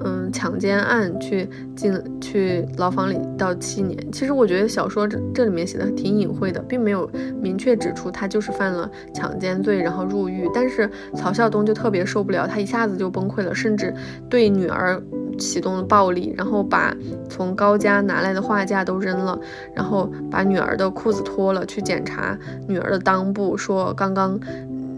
[0.00, 3.96] 嗯，强奸案，去进去牢房里到七年。
[4.10, 7.08] 其实我觉得小说这这里面写的挺隐晦的，并没有
[7.40, 10.50] 明确指出他就是犯了强奸罪然后入狱。
[10.52, 13.94] 但是曹孝东就特别受不了，他一下子就崩溃了，甚至
[14.28, 15.00] 对女儿
[15.38, 16.94] 启动了暴力，然后把
[17.28, 19.38] 从高家拿来的画架都扔了，
[19.74, 22.36] 然后把女儿的裤子脱了去检查
[22.66, 24.38] 女儿的裆部，说刚刚。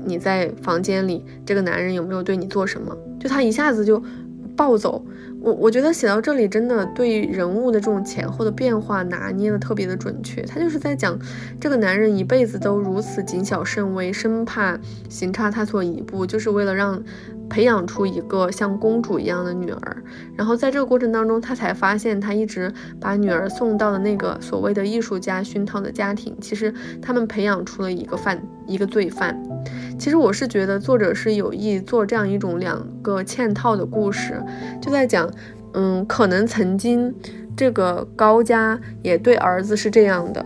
[0.08, 2.96] 你在房间里，这个男人有没有对你做什么？
[3.18, 4.00] 就他一下子就
[4.56, 5.04] 暴走。
[5.40, 10.42] 我我觉得写到这里，真的对人物的这种前后的变化拿捏的特别的准确。
[10.42, 11.16] 他就是在讲
[11.60, 14.76] 这个男人一辈子都如此谨小慎微，生怕
[15.08, 17.02] 行差踏错一步，就是为了让。
[17.48, 20.02] 培养出一个像公主一样的女儿，
[20.34, 29.40] 然后在这个过程当中，他才发现他一直把女儿送到的那个所谓的艺术家熏陶的家庭，其实他们培养出了一个犯一个罪犯。
[29.96, 34.42] 其实我是觉得作者是有意做这样一种两个嵌套的故事，
[34.82, 35.30] 就在讲，
[35.74, 37.14] 嗯，可能曾经
[37.56, 40.44] 这个高家也对儿子是这样的。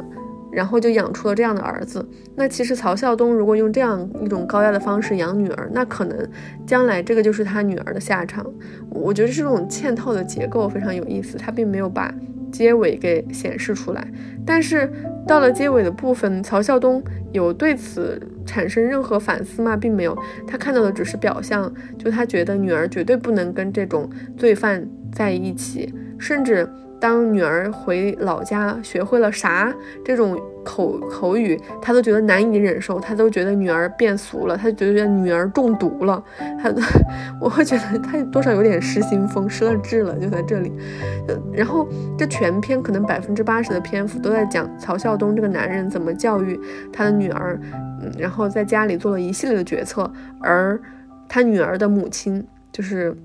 [0.53, 2.05] 然后就养出了这样的儿子。
[2.35, 6.29] 那其实曹孝东如果用这样一种高压的方式养女儿，那可能
[6.67, 8.45] 将来这个就是他女儿的下场。
[8.91, 12.13] 我觉得这种嵌套的结构非常有意思，他并没有把
[12.51, 14.07] 结尾给显示出来。
[14.45, 14.91] 但是
[15.27, 19.77] 到了结尾的部分，曹孝东有对此产生任何反思吗？
[19.77, 26.69] 并没有，他看到的只是表象，就他觉得女儿绝对不能跟这种罪犯在一起，甚至。
[27.01, 29.75] 当女儿回老家学会了啥
[30.05, 36.23] 这种口口语，他都觉得难以忍受，他都觉得女儿变俗了，他觉得女儿中毒了，
[36.63, 36.71] 他，
[37.41, 40.71] 我会觉得他多少有点失心疯、失了智了，就在这里。
[41.55, 41.89] 然后
[42.19, 46.61] 这全篇可能百分之八十的篇幅都在讲曹孝东这个男人怎么教育
[46.93, 47.59] 他的女儿，
[48.03, 50.79] 嗯，然后在家里做了一系列的决策，而
[51.27, 53.17] 他女儿的母亲就是。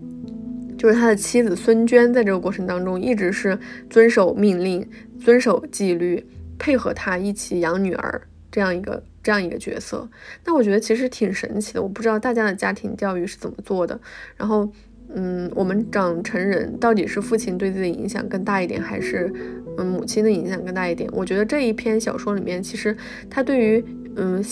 [0.86, 3.58] 就是他的妻子孙娟，在这个过程当中一直是
[3.90, 4.88] 遵守命令、
[5.20, 6.24] 遵守纪律，
[6.60, 8.22] 配合他一起养女儿
[8.52, 10.08] 这样一个这样一个角色。
[10.46, 14.00] 那我觉得其实挺神奇的，我不知道大家的家庭教育是怎么做的。
[14.38, 14.70] 然后，
[15.16, 19.34] 嗯，我们长成人到底是父亲对自己的影响更大一点，还是
[19.80, 21.10] 嗯母亲的影响更大一点？
[21.12, 22.96] 我觉得这一篇小说里面，其实
[23.28, 23.84] 他对于
[24.18, 24.46] 嗯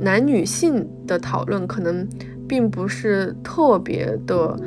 [0.00, 2.04] 男女性的讨论可能
[2.48, 4.60] 并不是特别的。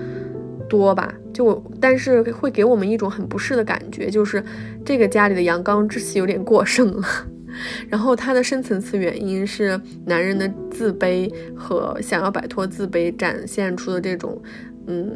[0.72, 4.42] 多吧，就但是会给我们一种很不适的感觉，就是
[4.86, 7.06] 这个家里的阳刚之气有点过剩了。
[7.90, 14.42] 然后它的深层次原因是男人的自卑和想要摆脱自卑展现出的这种
[14.88, 15.14] 嗯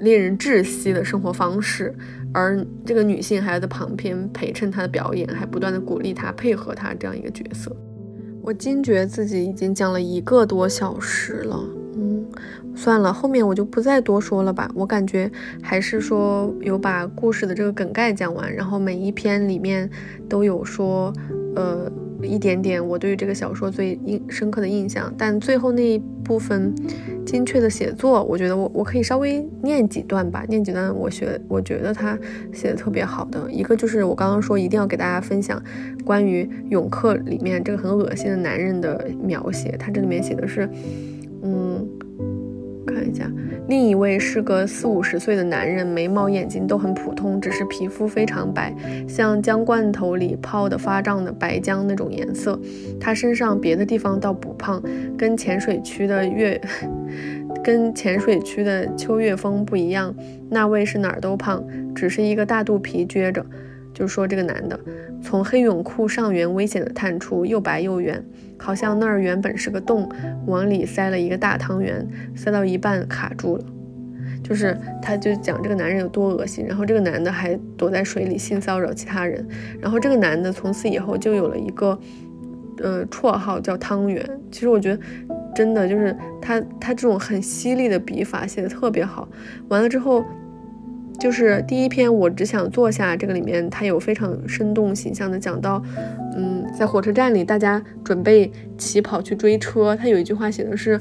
[0.00, 1.94] 令人窒息的生活方式，
[2.34, 7.70] 而这个女性还在旁边陪衬他的表演，还不断的鼓励他配合他这样一个角色。
[8.42, 11.58] 我惊觉自己已经讲了一个多小时了，
[11.96, 12.26] 嗯。
[12.74, 14.70] 算了，后面我就不再多说了吧。
[14.72, 15.28] 我感觉
[15.60, 19.90] 还是说有把故事的这个梗概讲完，然后每一篇里面
[20.28, 21.12] 都有说，
[21.56, 21.90] 呃，
[22.22, 25.12] 一点点我对于这个小说最印深刻的印象。
[25.16, 26.74] 但最后那一部分
[27.24, 32.18] 精确的写作，我觉得我我可以稍微念几段吧，念几段我学我觉得他
[32.52, 35.62] 写的特别好的一个就是我刚刚说一定要给大家分享
[36.04, 40.68] 关于永客里面这个很恶心的男人的描写，他这里面写的是，
[41.42, 41.86] 嗯。
[43.68, 48.74] 另一位是个四五十岁的男人，眉毛眼睛都很普通，只是皮肤非常白，
[49.06, 52.58] 像姜罐头里泡的发胀的白姜那种颜色。
[53.00, 54.82] 他身上别的地方倒不胖，
[55.16, 56.60] 跟浅水区的月，
[57.62, 60.14] 跟浅水区的秋月风不一样。
[60.50, 61.62] 那位是哪儿都胖，
[61.94, 63.44] 只是一个大肚皮撅着。
[63.98, 64.78] 就说这个男的
[65.20, 68.24] 从黑泳裤上缘危险的探出，又白又圆。
[68.56, 70.08] 好像那儿原本是个洞，
[70.46, 73.64] 往里塞了一个大汤圆，塞到一半卡住了。
[74.40, 79.44] 就是他就讲这个男人有多恶心，然后这个男的还躲在水里性骚扰其他人，
[79.80, 81.98] 然后这个男的从此以后就有了一个
[82.80, 84.24] 呃绰号叫汤圆。
[84.52, 85.02] 其实我觉得
[85.56, 89.28] 真的就是他他这种很犀利的笔法写的特别好。
[89.68, 90.24] 完了之后。
[91.18, 93.16] 就是第一篇，我只想坐下。
[93.16, 95.82] 这个里面它有非常生动形象的讲到，
[96.36, 99.96] 嗯，在火车站里，大家准备起跑去追车。
[99.96, 101.00] 他有一句话写的是：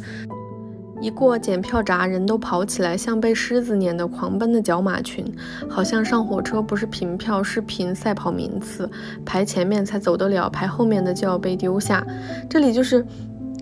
[0.99, 5.24] 一过检票闸，人都跑起来，像被狮子撵的狂奔的角马群，
[5.70, 8.89] 好像上火车不是凭票，是凭赛跑名次，
[9.24, 12.05] 排前面才走得了，排后面的就要被丢下。
[12.49, 13.05] 这里就是。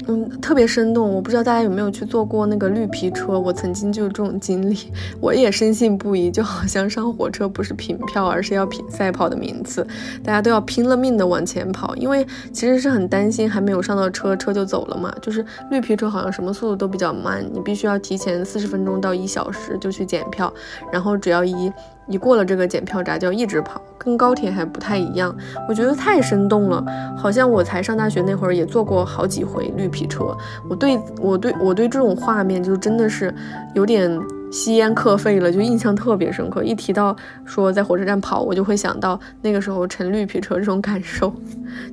[0.07, 1.11] 嗯，特别生动。
[1.13, 4.77] 我不知道大家有没有去坐过那个绿皮车，我曾经就有这种经历，
[5.19, 9.85] 我也深信不疑，就好像上火车不是凭票，而是要凭赛跑的名次，
[10.23, 15.13] 大家都要拼了命的往前跑，因为其实是很担心还没有上到车，车就走了嘛。
[15.21, 20.53] 就是绿皮车好像什么速度都比较慢，你必须要提前四十分钟到一小时就去检票，
[20.91, 21.71] 然后只要一。
[22.07, 25.35] 一过了这个检票闸就要一直跑，跟高铁还不太一样，
[25.67, 26.83] 我觉得太生动了，
[27.17, 30.35] 好像我才上大学那会儿也坐过好几回绿皮车，
[30.69, 33.33] 我对我对我对这种画面就真的是
[33.73, 36.63] 有点吸烟克肺了，就印象特别深刻。
[36.63, 41.33] 一提到说在火车站跑，我就会想到那个时候乘绿皮车这种感受，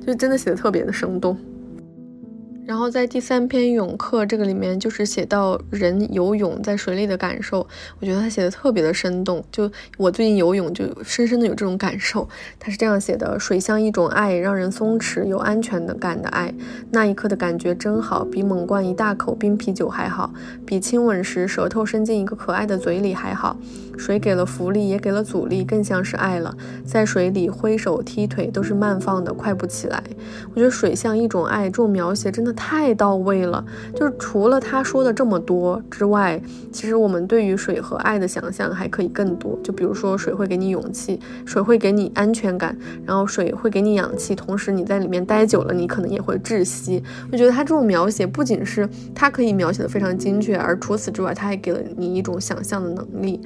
[0.05, 1.35] 就真的写的特别的生动。
[2.65, 7.67] 然后在第三篇泳客这个里面，就是写到人游泳在水里的感受，
[7.99, 9.43] 我觉得他写的特别的生动。
[9.51, 12.27] 就我最近游泳，就深深的有这种感受。
[12.59, 16.53] 他是这样写的：水像一种爱，让人松弛有安全的感的爱。
[16.91, 20.33] 那一刻的感觉真好，比猛灌一大口冰啤酒还好，
[20.65, 23.57] 比亲吻时舌头伸进一个可爱的嘴里还好。
[23.97, 26.55] 水给了浮力，也给了阻力，更像是爱了。
[26.85, 30.01] 在水里挥手踢腿都是慢放的，快不起来。
[30.53, 32.51] 我觉得水像一种爱，这种描写真的。
[32.63, 36.41] 太到位了，就是除了他说的这么多之外，
[36.71, 39.59] 其实我们对于水和爱的想象还可以更多。
[39.63, 47.03] 就比如说，水会给你勇气，水会给你安全感，然后水会给你氧气，同时你在里面待久了，你可能也会窒息。
[47.31, 53.41] 我觉得他这种描写不仅是他可以描写的非常精确，而除此之外，他还给了你一种想象的能力。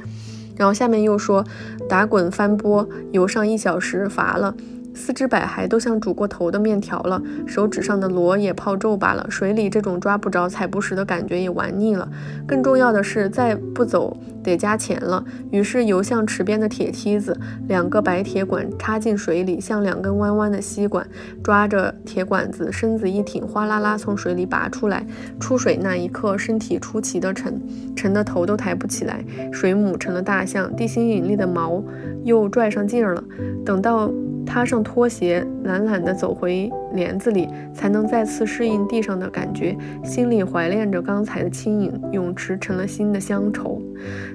[0.57, 1.43] 然后下面又说，
[1.87, 4.55] 打滚翻波，游上一小时，乏了。
[4.93, 9.23] 四肢百骸都像煮过头的面条了，手指上的螺也泡皱巴了。
[9.29, 12.09] 水里这种抓不着、踩不实的感觉也玩腻了。
[12.47, 14.17] 更重要的是，再不走
[14.47, 15.23] 得加钱了。
[15.51, 17.37] 于是游向池边的铁梯子，
[17.67, 21.05] 两个白铁管插进水里，像两根弯弯的吸管。
[21.43, 25.05] 抓着铁管子，身子一挺，哗啦啦从水里拔出来。
[25.37, 27.61] 出水那一刻，身体出奇的沉，
[27.93, 29.21] 沉的头都抬不起来。
[29.51, 31.83] 水母成了大象，地心引力的毛
[32.23, 33.23] 又拽上劲儿了。
[33.65, 34.09] 等到。
[34.49, 39.75] 踏上拖鞋，懒懒地走回帘子里，才能再次适应地上的感觉。
[40.05, 43.81] 心里怀恋着刚才的轻盈，泳池成了新的乡愁。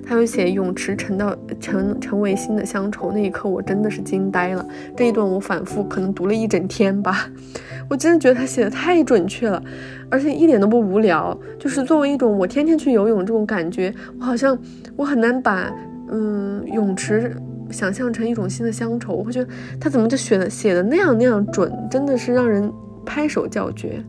[0.05, 4.67] 他又写泳池成到成成为新的乡愁，那一刻我真的是惊呆了。
[4.97, 7.31] 这一段我反复可能读了一整天吧。
[7.89, 9.63] 我真的觉得他写的太准确了，
[10.11, 11.39] 而且一点都不无聊。
[11.59, 14.59] 就是作为一种我天天去游泳这种感觉，我好像
[14.97, 15.73] 我很难把
[16.11, 17.35] 嗯泳池。
[17.71, 19.51] 想象成一种新的乡愁，我会觉得
[19.81, 22.71] 他怎么就写的写的那样那样准，真的是让人
[23.07, 24.05] 拍手叫绝。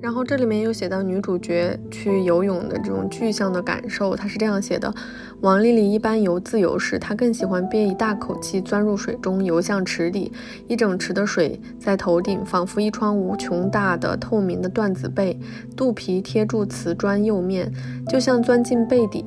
[0.00, 4.94] 然后这里面又写到女主角去游泳的这种具象的感受，她是这样写的：
[5.40, 10.30] 王丽丽一般游自由式，她更喜欢憋一大口气钻入水中，游向池底，
[10.68, 15.36] 一整池的水在头顶，仿佛一窗无穷大的透明的缎子被，
[15.76, 17.72] 肚皮贴住瓷砖釉面，
[18.08, 19.24] 就像钻进被底。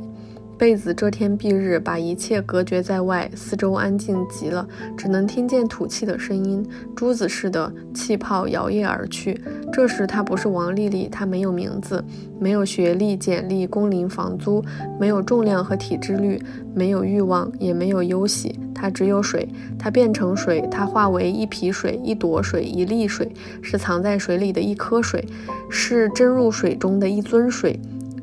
[0.62, 6.64] 被子遮天蔽日，把一切隔绝在外，四周安静极了，只能听见吐气的声音，
[6.96, 9.42] 珠子似的气泡摇曳而去。
[9.74, 12.06] 这时，她不是王丽丽，她没有名字，
[12.40, 14.64] 没有学历、简历、工龄、房租，
[15.00, 16.40] 没有重量和体脂率，
[16.76, 19.50] 没有欲望，也没有忧喜，她只有水。
[19.80, 23.28] 她变成水，她化为一匹水、一朵水、一粒水，
[23.64, 25.26] 是藏在水里的一颗水，
[25.72, 27.80] 是蒸入水中的一樽水。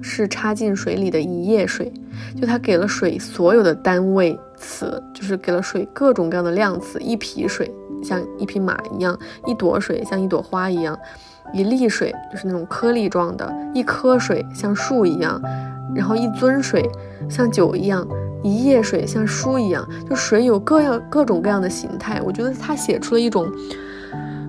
[0.09, 1.93] 是插进水里的一液水，
[2.41, 6.99] 就它给了水所有的单位词，就是给了水各种各样的量词。
[7.01, 7.71] 一匹水
[8.03, 10.99] 像一匹马一样，一朵水像一朵花一样，
[11.53, 15.41] 一粒水就是那种颗粒状的，一颗水像树一样，
[15.95, 16.89] 然后一樽水
[17.29, 18.07] 像酒一样，
[18.43, 22.21] 一页水像书一样，就水有各样各种各样的形态。
[22.25, 23.47] 我觉得它写出了一种，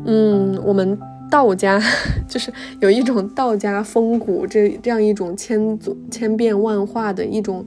[0.06, 0.98] 嗯，我们。
[1.30, 1.82] 道家
[2.28, 7.66] 就是有一种道家风骨，这这样一种千组千变万化的一种，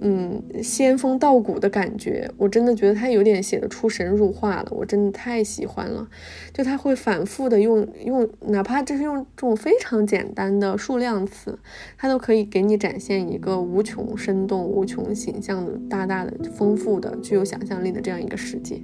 [0.00, 2.30] 嗯，仙风道骨的感觉。
[2.36, 6.06] 我真的觉得他有点写的出神入化了，我真的太喜欢了。
[6.52, 11.58] 就他会反复的用用，哪怕就是用这种非常简单的数量词，
[11.96, 18.80] 他都可以给你展现一个无穷生动、无穷形象的、大大的、丰富的、具有想象力的这样一个世界。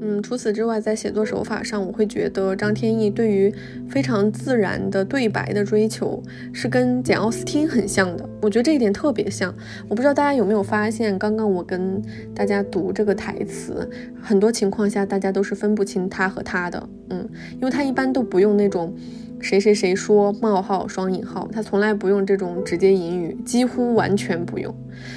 [0.00, 3.52] 嗯，除此之外，在写作手法上，我会觉得张天翼对于
[3.88, 6.22] 非常自然的对白的追求
[6.52, 8.28] 是跟简奥斯汀很像的。
[8.40, 9.52] 我觉得这一点特别像。
[9.88, 12.00] 我不知道大家有没有发现，刚刚我跟
[12.32, 13.90] 大家读这个台词，
[14.22, 16.88] 很多情况下大家都是分不清他和他的。
[17.10, 18.94] 嗯，因为他一般都不用那种
[19.40, 24.72] 谁谁谁说冒号双引号，他从来不用这种直接引语，几乎完全不用。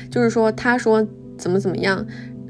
[0.09, 1.07] 就是说，他说
[1.37, 2.03] 怎么怎么样。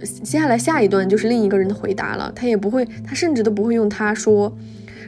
[0.06, 4.52] 接下来下一段就是另一个人的回答了，他也不会，他甚至都不会用他说。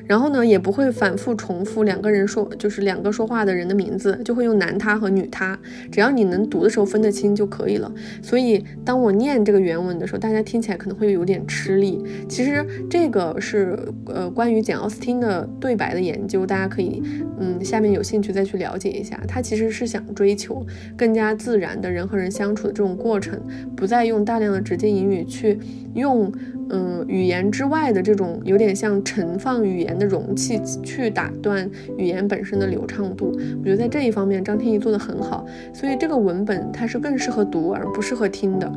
[0.08, 5.58] 然后呢，也不会反复重复两个人说，就是两个说话的人的名字，就会用男他和女他，
[5.92, 7.92] 只要你能读的时候分得清就可以了。
[8.22, 12.04] 所以当我念这个原文的时候，大家听起来可能会有点吃力。
[12.28, 17.02] 其实这个是呃关于简奥斯汀的对白的研究，大家可以
[17.40, 19.20] 嗯下面有兴趣再去了解一下。
[19.28, 20.66] 他其实是想追求
[20.98, 23.40] 更加自然的人和人相处的这种过程，
[23.76, 25.58] 不再用大量的直接引语去
[25.94, 26.32] 用。
[26.70, 33.32] 嗯，语言之外的这种有点像盛放语言的容器，去打断语言本身的流畅度。
[33.60, 35.46] 我觉得在这一方面，张天翼做得很好。
[35.74, 38.72] 所以这个文本它是更适合读而不适合听的。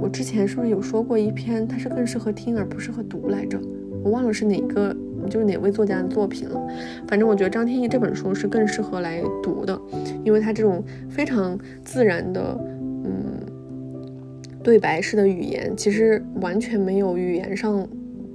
[0.00, 3.58] 我之前是不是有说过一篇，它是更适合听而不适合读来着？
[4.02, 4.94] 我忘了是哪个
[5.30, 6.60] 就是哪位作家的作品了。
[7.08, 9.78] 反正我觉得张天翼这本书是更适合来读的，
[10.24, 12.58] 因为他这种非常自然的，
[14.64, 17.86] 对白式的语言，其实完全没有语言上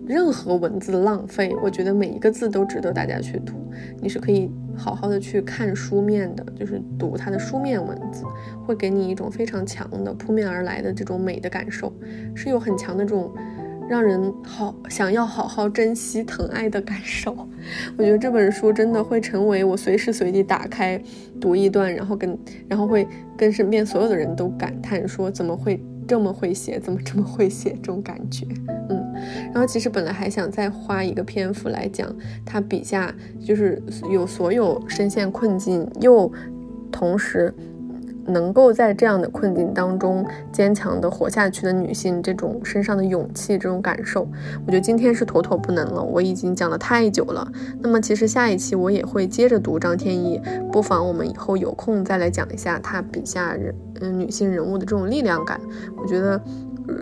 [0.07, 1.53] 任何文字的浪费。
[1.61, 3.53] 我觉得每一个字都值得大家去读，
[3.99, 4.49] 你是可以。
[4.77, 8.23] 好好的去看书面的，就是读它的书面文字，
[8.65, 11.91] 会给你一种非常强的扑面而来的这种美的感受，
[12.34, 13.30] 是有很强的这种
[13.89, 17.35] 让人好想要好好珍惜疼爱的感受。
[17.97, 20.97] 我觉得这本书真的会成为我随时随地打开
[21.41, 22.39] 读一段，然后跟
[22.69, 25.77] 然后会跟身边所有的人都感叹说怎么会。
[26.10, 27.69] 这么会写，怎么这么会写？
[27.73, 28.48] 这种感觉，
[28.90, 29.14] 嗯，
[29.53, 32.11] 然后其实本来还想再花一个篇幅来讲
[32.44, 33.80] 他笔下，就是
[34.11, 36.31] 有所有深陷困境，又
[36.91, 37.53] 同时。
[38.30, 44.22] 能够在这样的困境当中坚强的活下去的女性，这种身上的勇气，这种感受，
[44.65, 46.01] 我觉得今天是妥妥不能了。
[46.01, 47.51] 我已经讲了太久了。
[47.81, 50.41] 那么其实下一期我也会接着读张天翼，
[50.72, 55.60] 不妨我们以后有空再来讲一下他笔下人，嗯，女性人物的这种力量感。
[55.97, 56.41] 我觉得。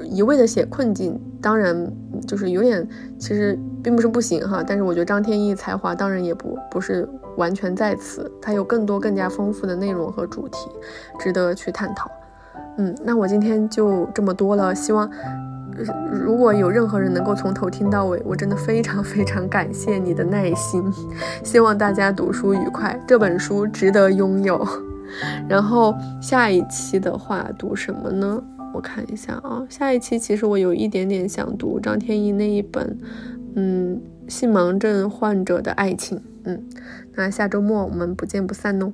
[0.04, 1.90] 一味的写困境，当然
[2.28, 2.86] 就是有点，
[3.18, 3.58] 其实
[3.88, 4.62] 并不是不行哈。
[4.68, 7.08] 但是我觉得张天翼才华当然也不不是
[7.38, 10.58] 完全在此，他有更多更加丰富的内容和主题，
[11.18, 12.12] 值得去探讨。
[12.78, 14.76] 嗯，那我今天就这么多了。
[14.76, 15.10] 希望
[16.12, 20.84] 如果有任何人能够从头听到尾，我真的非常非常感谢你的耐心。
[21.42, 24.68] 希望大家读书愉快，这本书值得拥有。
[25.48, 28.44] 然后下一期的话读什么呢？
[28.74, 33.00] 我看一下啊，下一期其实我有一点点想读张天翼那一本，
[33.56, 36.64] 嗯，性盲症患者的爱情，嗯，
[37.16, 38.94] 那下周末我们不见不散哦。